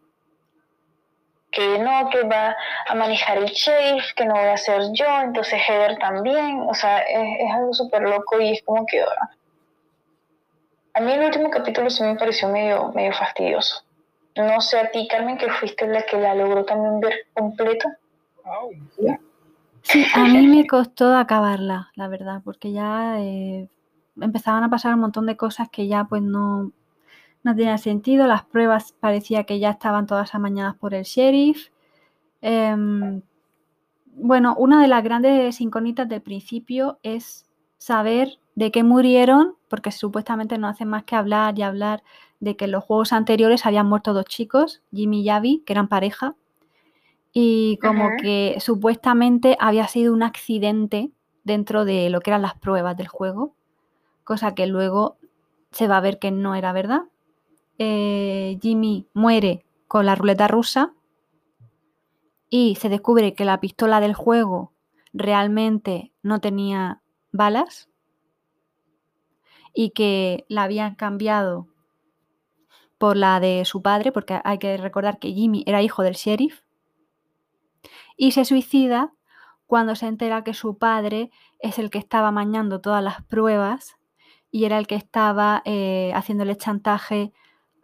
Que 1.50 1.78
no, 1.78 2.10
que 2.10 2.24
va 2.24 2.56
a 2.88 2.94
manejar 2.94 3.38
el 3.38 3.50
chase, 3.52 4.02
que 4.16 4.26
no 4.26 4.34
voy 4.34 4.48
a 4.48 4.56
ser 4.56 4.82
yo, 4.92 5.06
entonces 5.22 5.60
Heather 5.66 5.98
también. 5.98 6.60
O 6.68 6.74
sea, 6.74 6.98
es, 6.98 7.40
es 7.40 7.52
algo 7.52 7.72
súper 7.72 8.02
loco 8.02 8.40
y 8.40 8.52
es 8.52 8.62
como 8.62 8.84
que 8.86 9.00
ahora 9.00 9.30
a 10.94 11.00
mí 11.00 11.12
el 11.12 11.24
último 11.24 11.50
capítulo 11.50 11.90
sí 11.90 12.04
me 12.04 12.14
pareció 12.14 12.48
medio, 12.48 12.92
medio 12.92 13.12
fastidioso. 13.12 13.84
No 14.36 14.60
sé 14.60 14.78
a 14.78 14.90
ti, 14.90 15.08
Carmen, 15.08 15.36
que 15.36 15.50
fuiste 15.50 15.86
la 15.86 16.02
que 16.02 16.16
la 16.16 16.34
logró 16.34 16.64
también 16.64 17.00
ver 17.00 17.26
completa. 17.34 17.98
Sí, 19.84 20.04
a 20.14 20.24
mí 20.24 20.46
me 20.46 20.66
costó 20.66 21.14
acabarla, 21.14 21.90
la 21.94 22.08
verdad, 22.08 22.40
porque 22.42 22.72
ya 22.72 23.20
eh, 23.20 23.68
empezaban 24.20 24.64
a 24.64 24.70
pasar 24.70 24.94
un 24.94 25.00
montón 25.00 25.26
de 25.26 25.36
cosas 25.36 25.68
que 25.70 25.86
ya 25.86 26.04
pues 26.04 26.22
no, 26.22 26.72
no 27.42 27.54
tenían 27.54 27.78
sentido. 27.78 28.26
Las 28.26 28.44
pruebas 28.44 28.92
parecía 28.98 29.44
que 29.44 29.58
ya 29.58 29.70
estaban 29.70 30.06
todas 30.06 30.34
amañadas 30.34 30.74
por 30.76 30.94
el 30.94 31.04
sheriff. 31.04 31.68
Em, 32.40 33.22
bueno, 34.06 34.56
una 34.58 34.80
de 34.80 34.88
las 34.88 35.04
grandes 35.04 35.60
incógnitas 35.60 36.08
del 36.08 36.22
principio 36.22 36.98
es 37.02 37.46
saber 37.76 38.38
de 38.54 38.70
qué 38.70 38.82
murieron, 38.84 39.56
porque 39.68 39.92
supuestamente 39.92 40.56
no 40.58 40.68
hacen 40.68 40.88
más 40.88 41.04
que 41.04 41.16
hablar 41.16 41.58
y 41.58 41.62
hablar 41.62 42.02
de 42.40 42.56
que 42.56 42.64
en 42.66 42.72
los 42.72 42.84
juegos 42.84 43.12
anteriores 43.12 43.66
habían 43.66 43.86
muerto 43.86 44.14
dos 44.14 44.24
chicos, 44.26 44.82
Jimmy 44.92 45.22
y 45.22 45.28
Abby, 45.28 45.62
que 45.66 45.74
eran 45.74 45.88
pareja, 45.88 46.36
y 47.36 47.78
como 47.78 48.10
que 48.22 48.56
supuestamente 48.60 49.56
había 49.58 49.88
sido 49.88 50.14
un 50.14 50.22
accidente 50.22 51.10
dentro 51.42 51.84
de 51.84 52.08
lo 52.08 52.20
que 52.20 52.30
eran 52.30 52.42
las 52.42 52.54
pruebas 52.54 52.96
del 52.96 53.08
juego, 53.08 53.56
cosa 54.22 54.54
que 54.54 54.68
luego 54.68 55.18
se 55.72 55.88
va 55.88 55.96
a 55.96 56.00
ver 56.00 56.20
que 56.20 56.30
no 56.30 56.54
era 56.54 56.72
verdad. 56.72 57.02
Eh, 57.78 58.56
Jimmy 58.62 59.08
muere 59.14 59.66
con 59.88 60.06
la 60.06 60.14
ruleta 60.14 60.46
rusa 60.46 60.94
y 62.48 62.76
se 62.76 62.88
descubre 62.88 63.34
que 63.34 63.44
la 63.44 63.58
pistola 63.58 63.98
del 63.98 64.14
juego 64.14 64.72
realmente 65.12 66.12
no 66.22 66.40
tenía 66.40 67.02
balas 67.32 67.90
y 69.74 69.90
que 69.90 70.44
la 70.48 70.62
habían 70.62 70.94
cambiado 70.94 71.66
por 72.96 73.16
la 73.16 73.40
de 73.40 73.64
su 73.64 73.82
padre, 73.82 74.12
porque 74.12 74.40
hay 74.44 74.58
que 74.58 74.76
recordar 74.76 75.18
que 75.18 75.32
Jimmy 75.32 75.64
era 75.66 75.82
hijo 75.82 76.04
del 76.04 76.14
sheriff, 76.14 76.63
y 78.16 78.32
se 78.32 78.44
suicida 78.44 79.12
cuando 79.66 79.96
se 79.96 80.06
entera 80.06 80.44
que 80.44 80.54
su 80.54 80.78
padre 80.78 81.30
es 81.58 81.78
el 81.78 81.90
que 81.90 81.98
estaba 81.98 82.30
mañando 82.30 82.80
todas 82.80 83.02
las 83.02 83.22
pruebas 83.22 83.96
y 84.50 84.66
era 84.66 84.78
el 84.78 84.86
que 84.86 84.94
estaba 84.94 85.62
eh, 85.64 86.12
haciéndole 86.14 86.56
chantaje 86.56 87.32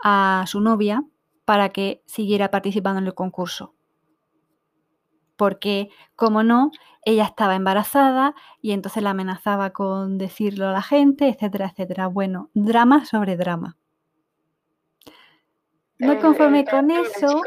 a 0.03 0.45
su 0.47 0.61
novia 0.61 1.03
para 1.45 1.71
que 1.71 2.03
siguiera 2.07 2.51
participando 2.51 3.01
en 3.01 3.07
el 3.07 3.15
concurso. 3.15 3.75
Porque, 5.37 5.89
como 6.15 6.43
no, 6.43 6.71
ella 7.03 7.25
estaba 7.25 7.57
embarazada 7.57 8.35
y 8.61 8.73
entonces 8.73 9.03
la 9.03 9.11
amenazaba 9.11 9.71
con 9.71 10.19
decirlo 10.19 10.69
a 10.69 10.73
la 10.73 10.83
gente, 10.83 11.29
etcétera, 11.29 11.71
etcétera. 11.73 12.07
Bueno, 12.07 12.51
drama 12.55 13.05
sobre 13.05 13.37
drama. 13.37 13.77
No 15.99 16.19
conforme 16.19 16.65
con 16.65 16.91
eso, 16.91 17.43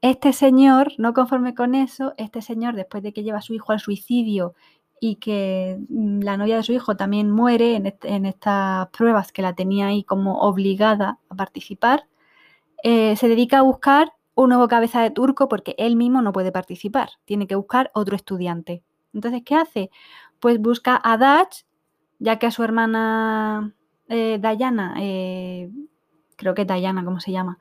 este 0.00 0.32
señor, 0.32 0.92
no 0.98 1.12
conforme 1.12 1.54
con 1.54 1.74
eso, 1.74 2.14
este 2.18 2.42
señor, 2.42 2.74
después 2.76 3.02
de 3.02 3.12
que 3.12 3.22
lleva 3.22 3.38
a 3.38 3.42
su 3.42 3.54
hijo 3.54 3.72
al 3.72 3.80
suicidio 3.80 4.54
y 5.00 5.16
que 5.16 5.78
mm, 5.88 6.20
la 6.22 6.36
novia 6.36 6.56
de 6.56 6.62
su 6.62 6.72
hijo 6.72 6.96
también 6.96 7.30
muere 7.30 7.76
en, 7.76 8.26
estas 8.26 8.88
pruebas 8.88 9.32
que 9.32 9.42
la 9.42 9.54
tenía 9.54 9.88
ahí 9.88 10.04
como 10.04 10.40
obligada 10.40 11.18
a 11.28 11.34
participar, 11.34 12.06
eh, 12.84 13.16
se 13.16 13.28
dedica 13.28 13.58
a 13.58 13.62
buscar 13.62 14.12
un 14.34 14.50
nuevo 14.50 14.68
cabeza 14.68 15.02
de 15.02 15.10
turco 15.10 15.48
porque 15.48 15.74
él 15.78 15.96
mismo 15.96 16.22
no 16.22 16.32
puede 16.32 16.52
participar, 16.52 17.10
tiene 17.24 17.46
que 17.48 17.56
buscar 17.56 17.90
otro 17.94 18.16
estudiante. 18.16 18.82
Entonces, 19.12 19.42
¿qué 19.44 19.56
hace? 19.56 19.90
Pues 20.40 20.60
busca 20.60 21.00
a 21.02 21.16
Dutch, 21.16 21.64
ya 22.20 22.38
que 22.38 22.46
a 22.46 22.50
su 22.52 22.62
hermana 22.62 23.74
eh, 24.08 24.38
Diana, 24.40 24.94
eh, 25.00 25.70
creo 26.36 26.54
que 26.54 26.64
Diana, 26.64 27.04
¿cómo 27.04 27.20
se 27.20 27.32
llama? 27.32 27.58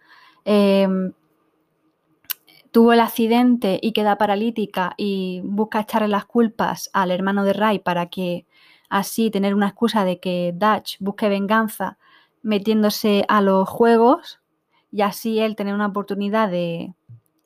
Tuvo 2.72 2.94
el 2.94 3.00
accidente 3.00 3.80
y 3.82 3.92
queda 3.94 4.18
paralítica 4.18 4.94
y 4.98 5.42
busca 5.44 5.82
echarle 5.82 6.08
las 6.08 6.26
culpas 6.26 6.90
al 6.94 7.12
hermano 7.12 7.44
de 7.44 7.54
Ray 7.54 7.80
para 7.80 8.08
que 8.08 8.46
así 8.90 9.32
tener 9.32 9.54
una 9.56 9.68
excusa 9.68 10.06
de 10.06 10.20
que 10.20 10.54
Dutch 10.56 10.98
busque 11.00 11.30
venganza 11.30 11.98
metiéndose 12.42 13.26
a 13.28 13.42
los 13.42 13.68
juegos 13.68 14.40
y 14.92 15.02
así 15.02 15.40
él 15.40 15.56
tener 15.56 15.74
una 15.74 15.88
oportunidad 15.88 16.50
de, 16.50 16.94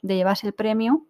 llevarse 0.02 0.48
el 0.48 0.54
premio. 0.54 1.06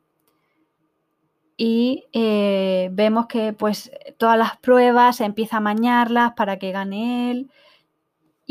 Y 1.58 2.06
eh, 2.14 2.90
vemos 2.94 3.28
que 3.28 3.54
pues 3.54 3.92
todas 4.18 4.38
las 4.38 4.58
pruebas 4.58 5.22
empieza 5.22 5.58
a 5.58 5.62
mañarlas 5.62 6.34
para 6.34 6.58
que 6.58 6.72
gane 6.72 7.32
él. 7.32 7.52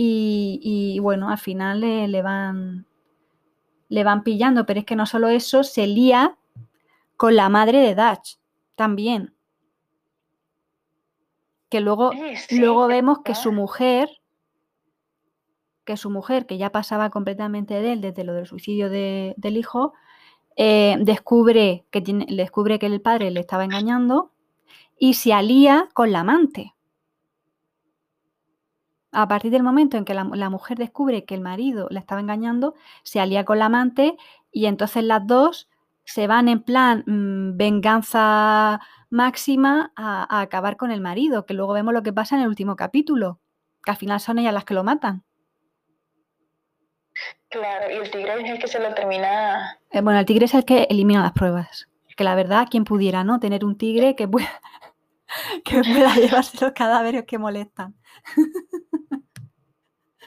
Y, 0.03 0.99
bueno, 1.01 1.29
al 1.29 1.39
final 1.39 1.81
le, 1.81 2.23
van, 2.23 2.87
le 3.91 4.03
van 4.03 4.23
pillando. 4.23 4.65
Pero 4.65 4.81
es 4.81 4.87
que 4.87 4.97
no 4.97 5.05
solo 5.05 5.29
eso, 5.29 5.63
se 5.63 5.87
lía 5.87 6.39
con 7.19 7.37
la 7.37 7.51
madre 7.51 7.81
de 7.81 7.95
Dutch 7.95 8.39
también. 8.75 9.35
Que 11.69 11.81
luego, 11.81 12.13
luego 12.51 12.87
vemos 12.87 13.19
que 13.23 13.35
su 13.35 13.53
mujer 13.53 14.09
que 15.91 15.97
su 15.97 16.09
mujer, 16.09 16.47
que 16.47 16.57
ya 16.57 16.71
pasaba 16.71 17.11
completamente 17.11 17.75
de 17.75 17.93
él 17.93 18.01
desde 18.01 18.23
lo 18.23 18.33
del 18.33 18.47
suicidio 18.47 18.89
del 18.91 19.57
hijo, 19.57 19.93
eh, 20.57 20.97
descubre, 21.01 21.85
que 21.91 22.01
tiene, 22.01 22.27
descubre 22.31 22.79
que 22.79 22.87
el 22.87 23.01
padre 23.01 23.31
le 23.33 23.41
estaba 23.41 23.65
engañando 23.65 24.31
y 24.99 25.15
se 25.15 25.33
alía 25.33 25.89
con 25.93 26.13
la 26.13 26.21
amante. 26.21 26.75
A 29.13 29.27
partir 29.27 29.51
del 29.51 29.63
momento 29.63 29.97
en 29.97 30.05
que 30.05 30.15
la, 30.15 30.25
mujer 30.25 30.79
descubre 30.79 31.25
que 31.25 31.35
el 31.35 31.41
marido 31.41 31.89
la 31.91 32.01
estaba 32.01 32.21
engañando, 32.21 32.75
se 33.03 33.21
alía 33.21 33.45
con 33.45 33.59
la 33.59 33.67
amante 33.67 34.17
y 34.53 34.67
entonces 34.67 35.05
las 35.05 35.27
dos 35.27 35.69
se 36.05 36.27
van 36.27 36.49
en 36.49 36.63
plan 36.63 37.05
mm, 37.07 37.57
venganza 37.57 38.81
Máxima 39.11 39.93
a, 39.97 40.41
acabar 40.41 40.77
con 40.77 40.93
el 40.93 41.01
marido, 41.01 41.45
que 41.45 41.55
luego 41.55 41.73
vemos 41.73 41.93
lo 41.93 42.05
que 42.05 42.13
pasa 42.13 42.37
en 42.37 42.43
el 42.43 42.49
último 42.49 42.77
capítulo, 42.77 43.41
que 43.83 43.91
al 43.91 43.97
final 43.97 44.21
son 44.21 44.39
ellas 44.39 44.55
las 44.55 44.65
que 44.65 44.75
lo 44.75 44.85
matan. 44.85 45.25
Claro, 47.49 47.93
y 47.93 47.97
el 47.97 48.11
tigre 48.11 48.41
es 48.41 48.51
el 48.51 48.59
que 48.61 48.69
se 48.69 48.79
lo 48.79 48.95
termina. 48.95 49.81
Eh, 49.91 50.01
bueno, 50.01 50.21
el 50.21 50.27
tigre 50.27 50.45
es 50.45 50.55
el 50.55 50.65
que 50.65 50.85
elimina 50.89 51.23
las 51.23 51.33
pruebas. 51.33 51.89
Que 52.17 52.23
la 52.23 52.37
verdad, 52.37 52.69
quien 52.71 52.85
pudiera, 52.85 53.25
¿no? 53.25 53.41
Tener 53.41 53.65
un 53.65 53.77
tigre 53.77 54.15
que 54.15 54.29
pueda, 54.29 54.49
que 55.65 55.81
pueda 55.83 56.15
llevarse 56.15 56.59
los 56.61 56.73
cadáveres 56.73 57.25
que 57.25 57.39
molestan. 57.39 57.95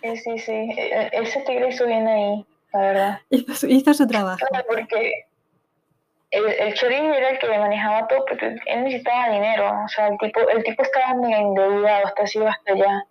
Sí, 0.01 0.17
sí, 0.17 0.39
sí. 0.39 0.51
E, 0.51 1.09
e, 1.13 1.21
ese 1.21 1.41
tigre 1.41 1.69
hizo 1.69 1.85
bien 1.85 2.07
ahí, 2.07 2.45
la 2.73 2.79
verdad. 2.79 3.21
Hizo 3.29 3.93
su, 3.93 4.07
trabajo. 4.07 4.45
porque 4.67 5.25
el, 6.31 6.45
el 6.45 6.91
era 6.91 7.29
el 7.29 7.39
que 7.39 7.47
manejaba 7.47 8.07
todo 8.07 8.25
porque 8.25 8.57
él 8.65 8.83
necesitaba 8.83 9.29
dinero. 9.29 9.83
O 9.85 9.87
sea, 9.87 10.07
el 10.07 10.17
tipo, 10.17 10.41
el 10.49 10.63
tipo 10.63 10.83
estaba 10.83 11.13
muy 11.13 11.33
endeudado, 11.33 12.07
hasta 12.07 12.23
así 12.23 12.39
hasta 12.39 12.73
allá. 12.73 13.05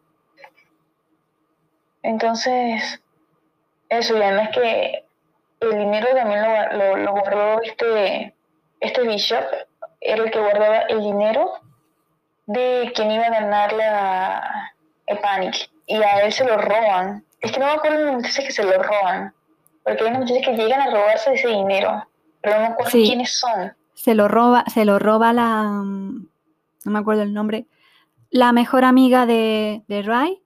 Entonces, 2.02 3.00
eso, 3.88 4.18
ya 4.18 4.32
no 4.32 4.40
es 4.42 4.48
que 4.50 5.04
el 5.60 5.78
dinero 5.78 6.08
también 6.14 6.42
lo, 6.42 6.96
lo, 6.96 7.12
guardó 7.12 7.62
este, 7.62 8.34
este 8.80 9.02
Bishop, 9.06 9.44
era 10.00 10.24
el 10.24 10.30
que 10.30 10.40
guardaba 10.40 10.78
el 10.88 11.00
dinero 11.00 11.52
de 12.52 12.92
quien 12.94 13.10
iba 13.10 13.26
a 13.26 13.30
ganar 13.30 13.72
la 13.72 14.72
Panic. 15.20 15.70
Y 15.86 15.96
a 15.96 16.24
él 16.24 16.32
se 16.32 16.44
lo 16.44 16.56
roban. 16.56 17.24
Es 17.40 17.52
que 17.52 17.60
no 17.60 17.66
me 17.66 17.72
acuerdo 17.72 18.04
de 18.06 18.12
las 18.22 18.36
que 18.36 18.52
se 18.52 18.64
lo 18.64 18.82
roban. 18.82 19.34
Porque 19.84 20.04
hay 20.04 20.10
unas 20.10 20.20
muchachas 20.20 20.46
que 20.46 20.56
llegan 20.56 20.80
a 20.80 20.90
robarse 20.90 21.34
ese 21.34 21.48
dinero 21.48 22.06
pero 22.42 22.56
no 22.56 22.60
me 22.60 22.66
acuerdo 22.68 22.90
quiénes 22.90 23.38
son. 23.38 23.72
Se 23.94 24.14
lo 24.14 24.28
roba, 24.28 24.64
se 24.66 24.84
lo 24.84 24.98
roba 24.98 25.32
la. 25.32 25.62
No 25.62 26.90
me 26.90 26.98
acuerdo 26.98 27.22
el 27.22 27.32
nombre. 27.32 27.66
La 28.30 28.52
mejor 28.52 28.84
amiga 28.84 29.26
de, 29.26 29.84
de 29.86 30.02
Ray. 30.02 30.42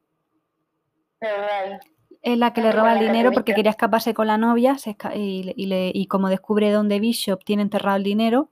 De 1.21 1.29
Ray. 1.29 1.79
Es 2.23 2.37
la 2.37 2.53
que 2.53 2.61
le 2.61 2.73
roba 2.73 2.93
el 2.93 2.99
dinero 2.99 3.31
porque 3.33 3.55
quería 3.55 3.71
escaparse 3.71 4.13
con 4.13 4.27
la 4.27 4.37
novia 4.37 4.77
y, 5.15 5.55
y, 5.57 6.07
como 6.09 6.29
descubre 6.29 6.73
dónde 6.73 6.99
Bishop 6.99 7.45
tiene 7.45 7.63
enterrado 7.63 7.97
el 7.97 8.03
dinero, 8.03 8.51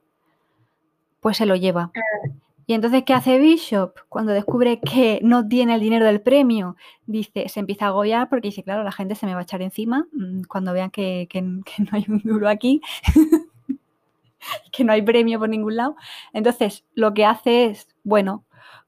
pues 1.19 1.37
se 1.37 1.45
lo 1.45 1.55
lleva. 1.55 1.91
Ah. 1.93 2.29
Y 2.67 2.73
entonces, 2.73 3.03
¿qué 3.03 3.13
hace 3.13 3.37
Bishop? 3.37 3.93
Cuando 4.09 4.31
descubre 4.31 4.79
que 4.79 5.19
no 5.21 5.47
tiene 5.47 5.75
el 5.75 5.81
dinero 5.81 6.05
del 6.05 6.21
premio, 6.21 6.75
dice, 7.05 7.47
se 7.47 7.59
empieza 7.59 7.85
a 7.85 7.87
agobiar 7.89 8.27
porque 8.27 8.47
dice, 8.47 8.63
claro, 8.63 8.83
la 8.83 8.91
gente 8.91 9.13
se 9.15 9.27
me 9.27 9.33
va 9.33 9.41
a 9.41 9.43
echar 9.43 9.61
encima 9.61 10.07
mm, 10.11 10.43
cuando 10.47 10.73
vean 10.73 10.89
que, 10.89 11.27
no 11.41 11.63
hay 11.91 12.05
un 12.07 12.21
duro 12.23 12.49
aquí, 12.49 12.81
que 14.71 14.83
no 14.83 14.93
hay 14.93 15.03
premio 15.03 15.37
por 15.37 15.49
ningún 15.49 15.75
lado. 15.75 15.95
Entonces, 16.33 16.85
lo 16.95 17.13
que 17.13 17.25
hace 17.25 17.65
es, 17.65 17.87
bueno, 18.03 18.45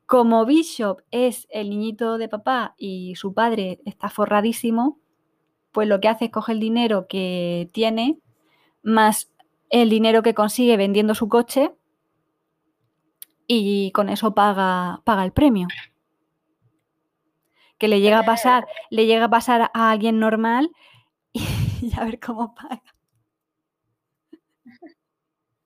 como 0.08 0.46
Bishop 0.46 1.02
es 1.12 1.48
el 1.52 1.70
niñito 1.70 2.18
de 2.18 2.30
papá 2.30 2.74
y 2.78 3.16
su 3.16 3.34
padre 3.34 3.80
está 3.86 4.10
forradísimo, 4.10 4.98
pues 5.72 5.88
lo 5.88 6.00
que 6.00 6.08
hace 6.08 6.26
es 6.26 6.32
coger 6.32 6.56
el 6.56 6.62
dinero 6.62 7.08
que 7.08 7.70
tiene 7.74 8.20
más 8.82 9.32
el 9.70 9.90
dinero 9.90 10.24
que 10.24 10.34
consigue 10.34 10.78
vendiendo 10.78 11.14
su 11.14 11.28
coche 11.28 11.74
y 13.48 13.92
con 13.92 14.10
eso 14.10 14.36
paga, 14.36 15.02
paga 15.06 15.24
el 15.24 15.32
premio. 15.32 15.68
Que 17.78 17.88
le 17.88 18.02
llega 18.02 18.20
a 18.20 18.26
pasar, 18.26 18.68
le 18.90 19.06
llega 19.06 19.26
a 19.26 19.30
pasar 19.30 19.72
a 19.74 19.92
alguien 19.92 20.20
normal 20.20 20.70
y, 21.34 21.44
a 21.98 22.04
ver 22.04 22.20
cómo 22.20 22.54
paga. 22.54 22.84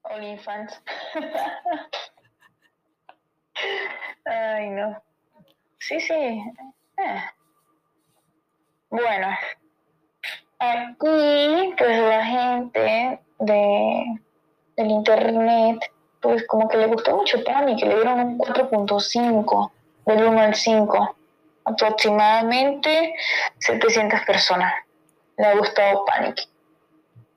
OnlyFans. 0.04 0.82
Ay, 4.26 4.70
no. 4.70 5.02
Sí, 5.80 6.00
sí. 6.00 6.14
Eh. 6.14 7.22
Bueno, 8.90 9.28
aquí 10.60 11.74
pues 11.78 12.02
la 12.02 12.26
gente 12.26 13.22
de, 13.40 14.22
del 14.76 14.92
internet 14.92 15.80
pues 16.22 16.46
como 16.48 16.70
que 16.70 16.78
le 16.78 16.88
gustó 16.88 17.18
mucho 17.18 17.44
Panic, 17.44 17.82
le 17.84 17.96
dieron 17.96 18.20
un 18.20 18.38
4.5 18.38 19.72
del 20.06 20.28
1 20.28 20.40
al 20.40 20.56
5. 20.56 21.16
Aproximadamente 21.66 23.16
700 23.60 24.22
personas 24.22 24.74
le 25.38 25.46
ha 25.46 25.58
gustado 25.58 26.06
Panic. 26.06 26.48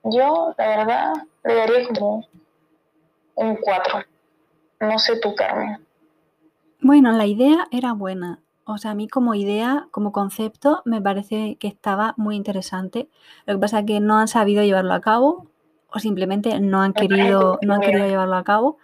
Yo, 0.05 0.55
la 0.59 0.69
verdad, 0.69 1.13
le 1.45 1.55
daría 1.55 1.89
como 1.89 2.27
un 3.37 3.57
4. 3.57 4.03
No 4.81 4.99
sé 4.99 5.19
tú, 5.19 5.35
Carmen. 5.35 5.85
Bueno, 6.81 7.13
la 7.13 7.27
idea 7.27 7.67
era 7.71 7.93
buena. 7.95 8.41
O 8.67 8.77
sea, 8.79 8.93
a 8.93 8.95
mí 8.95 9.09
como 9.09 9.35
idea, 9.35 9.89
como 9.91 10.13
concepto, 10.13 10.83
me 10.85 11.01
parece 11.01 11.57
que 11.57 11.69
estaba 11.69 12.15
muy 12.17 12.37
interesante. 12.37 13.09
Lo 13.47 13.55
que 13.55 13.61
pasa 13.61 13.81
es 13.81 13.87
que 13.87 14.01
no 14.01 14.19
han 14.19 14.29
sabido 14.29 14.63
llevarlo 14.63 14.93
a 14.93 15.01
cabo 15.01 15.47
o 15.95 15.99
simplemente 16.01 16.59
no 16.61 16.83
han 16.83 16.93
querido, 16.93 17.59
no 17.63 17.75
han 17.75 17.81
querido 17.81 18.07
llevarlo 18.07 18.35
a 18.35 18.43
cabo. 18.43 18.79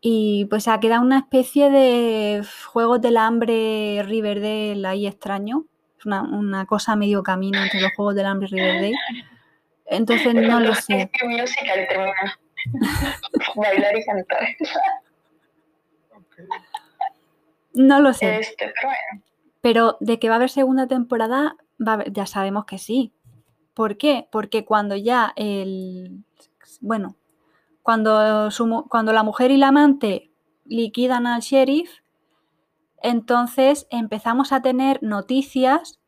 Y 0.00 0.46
pues 0.46 0.66
ha 0.66 0.80
quedado 0.80 1.02
una 1.02 1.18
especie 1.18 1.70
de 1.70 2.42
juegos 2.66 3.00
del 3.02 3.18
hambre 3.18 4.02
Riverdale 4.04 4.86
ahí 4.88 5.06
extraño. 5.06 5.66
Es 5.98 6.06
una, 6.06 6.66
cosa 6.66 6.96
medio 6.96 7.22
camino 7.22 7.62
entre 7.62 7.82
los 7.82 7.92
juegos 7.94 8.14
del 8.14 8.26
hambre 8.26 8.48
y 8.50 8.54
Riverdale. 8.54 8.94
Entonces 9.86 10.34
no 10.34 10.58
lo 10.58 10.74
sé. 10.74 11.10
Bailar 13.54 13.96
y 13.96 14.04
cantar. 14.04 14.48
No 17.74 18.00
lo 18.00 18.12
sé. 18.14 18.38
Este, 18.38 18.72
pero, 19.60 19.98
de 20.00 20.18
que 20.18 20.28
va 20.28 20.34
a 20.34 20.38
haber 20.38 20.50
segunda 20.50 20.86
temporada, 20.88 21.56
ya 22.10 22.26
sabemos 22.26 22.64
que 22.64 22.78
sí. 22.78 23.12
¿Por 23.74 23.96
qué? 23.96 24.28
Porque 24.30 24.64
cuando 24.64 24.96
ya 24.96 25.32
el. 25.36 26.24
Bueno, 26.80 27.16
cuando, 27.82 28.48
cuando 28.88 29.12
la 29.12 29.22
mujer 29.22 29.50
y 29.50 29.56
la 29.56 29.68
amante 29.68 30.30
liquidan 30.64 31.26
al 31.26 31.40
sheriff, 31.40 31.90
entonces 33.02 33.86
empezamos 33.90 34.52
a 34.52 34.62
tener 34.62 35.02
noticias 35.02 36.00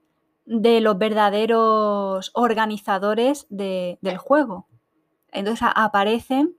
de 0.47 0.81
los 0.81 0.99
verdaderos 0.99 2.31
organizadores 2.35 3.47
del 3.49 4.19
juego. 4.19 4.69
Entonces 5.33 5.69
aparecen 5.75 6.57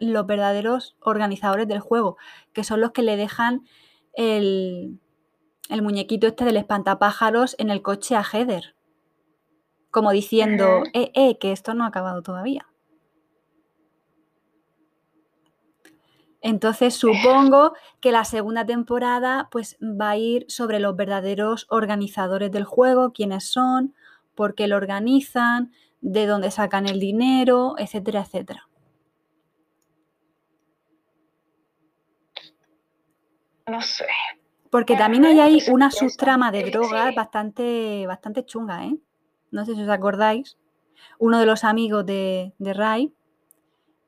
los 0.00 0.26
verdaderos 0.26 0.96
organizadores 1.00 1.68
del 1.68 1.80
juego, 1.80 2.16
que 2.52 2.64
son 2.64 2.80
los 2.80 2.90
que 2.90 3.02
le 3.02 3.16
dejan 3.16 3.64
el, 4.12 5.00
el 5.70 5.82
muñequito 5.82 6.26
este 6.26 6.44
del 6.44 6.56
espantapájaros 6.56 7.54
en 7.58 7.70
el 7.70 7.80
coche 7.80 8.16
a 8.16 8.24
Heather 8.24 8.74
como 9.94 10.10
diciendo, 10.10 10.82
eh, 10.92 11.12
eh, 11.14 11.38
que 11.38 11.52
esto 11.52 11.72
no 11.72 11.84
ha 11.84 11.86
acabado 11.86 12.20
todavía. 12.20 12.66
Entonces 16.40 16.96
supongo 16.96 17.74
que 18.00 18.10
la 18.10 18.24
segunda 18.24 18.66
temporada 18.66 19.48
pues 19.52 19.76
va 19.80 20.10
a 20.10 20.16
ir 20.16 20.46
sobre 20.48 20.80
los 20.80 20.96
verdaderos 20.96 21.68
organizadores 21.70 22.50
del 22.50 22.64
juego, 22.64 23.12
quiénes 23.12 23.44
son, 23.44 23.94
por 24.34 24.56
qué 24.56 24.66
lo 24.66 24.76
organizan, 24.76 25.70
de 26.00 26.26
dónde 26.26 26.50
sacan 26.50 26.88
el 26.88 26.98
dinero, 26.98 27.76
etcétera, 27.78 28.22
etcétera. 28.22 28.68
No 33.68 33.80
sé. 33.80 34.06
Porque 34.70 34.96
también 34.96 35.24
hay 35.24 35.38
ahí 35.38 35.58
una 35.70 35.92
subtrama 35.92 36.50
de 36.50 36.64
drogas 36.64 37.14
bastante, 37.14 38.08
bastante 38.08 38.44
chunga, 38.44 38.86
¿eh? 38.86 38.98
No 39.54 39.64
sé 39.64 39.74
si 39.74 39.82
os 39.82 39.88
acordáis, 39.88 40.58
uno 41.18 41.38
de 41.38 41.46
los 41.46 41.62
amigos 41.64 42.04
de, 42.04 42.52
Ray, 42.58 43.14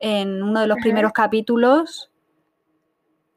en 0.00 0.42
uno 0.42 0.61
de 0.61 0.66
los 0.66 0.78
primeros 0.78 1.12
capítulos, 1.12 2.11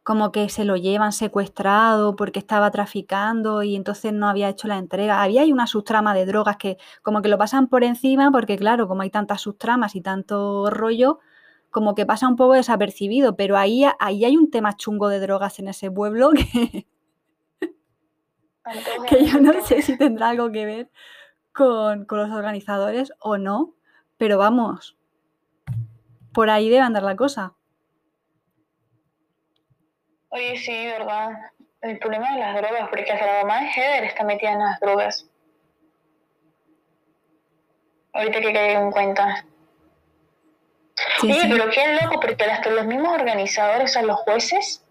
como 0.02 0.32
que 0.32 0.50
se 0.50 0.66
lo 0.66 0.76
llevan 0.76 1.14
secuestrado 1.14 2.16
porque 2.16 2.40
estaba 2.40 2.72
traficando 2.72 3.62
y 3.62 3.76
entonces 3.76 4.12
no 4.12 4.28
había 4.28 4.50
hecho 4.50 4.68
la 4.68 4.78
entrega. 4.78 5.22
Había 5.22 5.44
ahí 5.44 5.52
una 5.54 5.68
subtrama 5.68 6.16
de 6.16 6.26
drogas 6.26 6.58
que 6.58 6.78
como 7.04 7.22
que 7.22 7.30
lo 7.30 7.38
pasan 7.38 7.68
por 7.68 7.84
encima 7.84 8.32
porque 8.32 8.58
claro, 8.58 8.88
como 8.88 9.04
hay 9.04 9.12
tantas 9.12 9.42
subtramas 9.42 9.96
y 9.96 10.02
tanto 10.02 10.72
rollo, 10.72 11.20
como 11.70 11.94
que 11.94 12.08
pasa 12.08 12.28
un 12.28 12.38
poco 12.38 12.54
desapercibido, 12.54 13.36
pero 13.36 13.56
ahí, 13.56 13.86
ahí 14.00 14.26
hay 14.26 14.36
un 14.36 14.50
tema 14.50 14.76
chungo 14.76 15.10
de 15.10 15.20
drogas 15.20 15.60
en 15.60 15.68
ese 15.68 15.92
pueblo 15.92 16.32
que, 16.34 16.88
que 19.08 19.26
yo 19.28 19.40
no 19.40 19.54
sé 19.62 19.84
si 19.84 19.96
tendrá 19.96 20.30
algo 20.30 20.52
que 20.52 20.66
ver 20.66 20.90
con, 21.60 22.08
los 22.10 22.32
organizadores 22.32 23.12
o 23.20 23.38
no, 23.38 23.74
pero 24.18 24.38
vamos, 24.38 24.96
por 26.34 26.50
ahí 26.50 26.70
debe 26.70 26.82
andar 26.82 27.04
la 27.04 27.18
cosa. 27.18 27.54
Oye, 30.30 30.56
sí, 30.58 30.86
verdad. 30.86 31.32
El 31.82 32.00
problema 32.00 32.32
de 32.32 32.40
las 32.40 32.56
drogas, 32.56 32.88
porque 32.90 33.12
hasta 33.12 33.26
la 33.26 33.44
mamá 33.44 33.60
de 33.60 33.72
Heather 33.72 34.04
está 34.06 34.24
metida 34.24 34.54
en 34.54 34.60
las 34.60 34.80
drogas. 34.80 35.30
Ahorita 38.14 38.40
que 38.40 38.54
caí 38.54 38.76
en 38.76 38.92
cuenta. 38.92 39.46
Sí, 41.20 41.40
pero 41.50 41.70
qué 41.70 42.00
loco, 42.02 42.22
porque 42.22 42.44
hasta 42.46 42.70
los 42.70 42.86
mismos 42.86 43.14
organizadores, 43.14 43.98
a 43.98 44.04
los 44.04 44.18
jueces, 44.22 44.86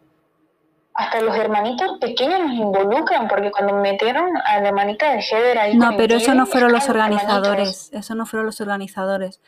hasta 0.98 1.20
los 1.20 1.36
hermanitos 1.36 1.98
pequeños 2.00 2.40
nos 2.40 2.54
involucran, 2.54 3.28
porque 3.28 3.52
cuando 3.52 3.74
metieron 3.74 4.36
a 4.36 4.60
la 4.60 4.68
hermanita 4.68 5.12
de 5.12 5.22
Heather 5.22 5.56
ahí. 5.56 5.76
No, 5.76 5.96
pero 5.96 6.16
eso 6.16 6.34
no 6.34 6.44
fueron 6.44 6.72
los 6.72 6.88
organizadores, 6.88 7.92
eso 7.92 8.16
no 8.16 8.26
fueron 8.26 8.46
los 8.46 8.60
organizadores. 8.60 9.40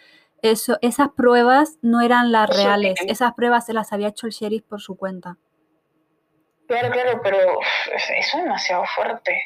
Eso, 0.42 0.78
esas 0.80 1.08
pruebas 1.08 1.76
no 1.82 2.02
eran 2.02 2.30
las 2.30 2.48
reales, 2.56 3.00
esas 3.04 3.34
pruebas 3.34 3.66
se 3.66 3.72
las 3.72 3.92
había 3.92 4.08
hecho 4.08 4.28
el 4.28 4.32
sheriff 4.32 4.62
por 4.62 4.80
su 4.80 4.96
cuenta. 4.96 5.38
Claro, 6.68 6.88
claro, 6.92 7.20
pero 7.20 7.38
eso 7.96 8.12
es 8.16 8.32
demasiado 8.32 8.84
fuerte. 8.94 9.36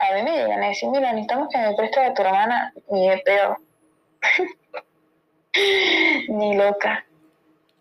A 0.00 0.14
mí 0.16 0.22
me 0.24 0.32
llegan 0.32 0.64
a 0.64 0.66
decir, 0.66 0.88
mira, 0.88 1.12
necesitamos 1.12 1.46
que 1.48 1.58
me 1.58 1.76
prestes 1.76 2.10
a 2.10 2.12
tu 2.12 2.22
hermana, 2.22 2.72
ni 2.90 3.08
de 3.08 3.18
pedo. 3.18 3.56
ni 6.28 6.56
loca. 6.56 7.06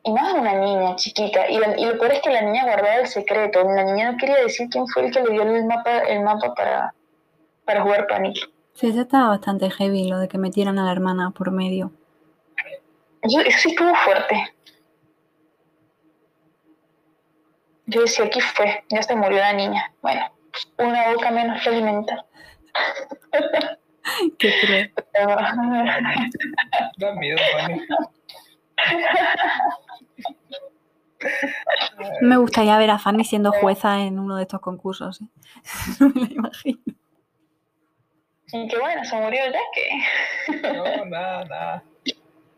Y 0.04 0.12
más 0.12 0.34
una 0.34 0.54
niña 0.54 0.96
chiquita. 0.96 1.50
Y, 1.50 1.58
lo 1.58 1.98
peor 1.98 2.14
es 2.14 2.22
que 2.22 2.32
la 2.32 2.42
niña 2.42 2.64
guardaba 2.64 2.96
el 2.96 3.08
secreto. 3.08 3.64
La 3.64 3.84
niña 3.84 4.12
no 4.12 4.18
quería 4.18 4.38
decir 4.38 4.68
quién 4.70 4.88
fue 4.88 5.06
el 5.06 5.12
que 5.12 5.22
le 5.22 5.32
dio 5.32 5.44
el 5.44 5.66
mapa, 5.66 6.00
el 6.00 6.22
mapa 6.24 6.54
para, 6.56 6.94
para 7.66 7.84
jugar 7.84 8.08
Panic. 8.08 8.50
Sí, 8.74 8.88
eso 8.88 9.02
estaba 9.02 9.30
bastante 9.30 9.70
heavy, 9.70 10.08
lo 10.08 10.18
de 10.18 10.28
que 10.28 10.38
metieran 10.38 10.80
a 10.80 10.86
la 10.86 10.92
hermana 10.92 11.32
por 11.32 11.52
medio. 11.52 11.92
Eso, 13.22 13.40
sí 13.58 13.70
estuvo 13.70 13.94
fuerte. 13.94 14.56
Yo 17.86 18.02
decía, 18.02 18.26
aquí 18.26 18.42
fue, 18.42 18.84
ya 18.90 19.04
se 19.04 19.16
murió 19.16 19.38
la 19.38 19.54
niña. 19.54 19.94
Bueno, 20.02 20.22
una 20.78 21.12
boca 21.14 21.30
menos 21.30 21.62
que 21.62 21.70
alimentar. 21.70 22.26
Qué 24.40 24.54
cruel. 24.62 24.94
Da 26.98 27.14
miedo, 27.14 27.38
Me 32.22 32.38
gustaría 32.38 32.78
ver 32.78 32.92
a 32.92 33.00
Fanny 33.00 33.24
siendo 33.24 33.52
jueza 33.52 34.02
en 34.02 34.20
uno 34.20 34.36
de 34.36 34.44
estos 34.44 34.62
concursos. 34.62 35.22
¿eh? 35.22 35.26
No 36.00 36.10
me 36.10 36.22
lo 36.22 36.34
imagino. 36.34 36.80
Y 38.54 38.68
qué 38.68 38.80
bueno, 38.80 39.04
se 39.06 39.16
murió 39.16 39.40
ya 39.46 39.60
que. 39.74 40.74
No, 40.74 41.06
nada, 41.06 41.46
nada. 41.46 41.84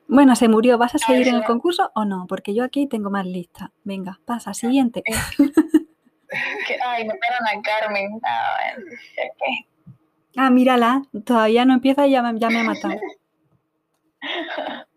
Bueno, 0.07 0.36
se 0.36 0.47
murió. 0.47 0.77
¿Vas 0.77 0.95
a 0.95 0.97
seguir 0.97 1.27
en 1.27 1.36
el 1.36 1.43
concurso 1.43 1.91
o 1.93 2.05
no? 2.05 2.25
Porque 2.27 2.55
yo 2.55 2.63
aquí 2.63 2.88
tengo 2.88 3.09
más 3.09 3.25
lista. 3.25 3.71
Venga, 3.83 4.19
pasa, 4.25 4.53
siguiente. 4.53 5.03
ay, 6.86 7.05
mataron 7.05 7.47
a 7.47 7.62
Carmen. 7.62 8.19
Ah, 10.36 10.49
mírala. 10.49 11.03
Todavía 11.25 11.65
no 11.65 11.75
empieza 11.75 12.07
y 12.07 12.12
ya 12.12 12.23
me, 12.23 12.39
ya 12.39 12.49
me 12.49 12.59
ha 12.62 12.63
matado. 12.63 12.95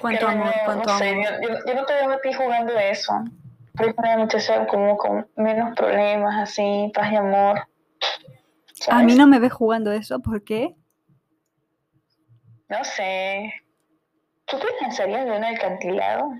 Cuánto 0.00 0.28
amor, 0.28 0.52
cuánto 0.64 0.90
amor. 0.90 1.24
Yo, 1.66 1.74
no 1.74 1.84
te 1.84 1.94
veo 1.94 2.12
a 2.12 2.20
ti 2.20 2.32
jugando 2.32 2.78
eso. 2.78 3.12
Prefiero 3.74 4.18
muchacha 4.20 4.66
como 4.66 4.96
con 4.96 5.26
menos 5.36 5.74
problemas, 5.76 6.42
así, 6.42 6.92
paz 6.94 7.12
y 7.12 7.16
amor. 7.16 7.66
A 8.88 9.02
mí 9.02 9.14
no 9.14 9.26
me 9.26 9.38
ves 9.38 9.52
jugando 9.52 9.92
eso, 9.92 10.20
¿por 10.20 10.44
qué? 10.44 10.74
No 12.68 12.84
sé. 12.84 13.52
¿Tú 14.46 14.58
te 14.58 14.66
lanzarías 14.80 15.24
de 15.24 15.32
un 15.32 15.44
acantilado? 15.44 16.30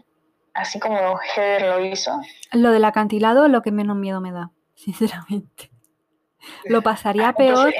Así 0.53 0.79
como 0.79 1.19
Heather 1.19 1.63
lo 1.63 1.85
hizo. 1.85 2.21
Lo 2.53 2.71
del 2.71 2.85
acantilado 2.85 3.47
es 3.47 3.51
lo 3.51 3.63
que 3.63 3.73
menos 3.73 3.97
miedo 3.97 4.21
me 4.21 4.31
da, 4.31 4.53
sinceramente. 4.75 5.71
Lo 6.65 6.83
pasaría 6.83 7.31
ah, 7.31 7.33
peor. 7.33 7.73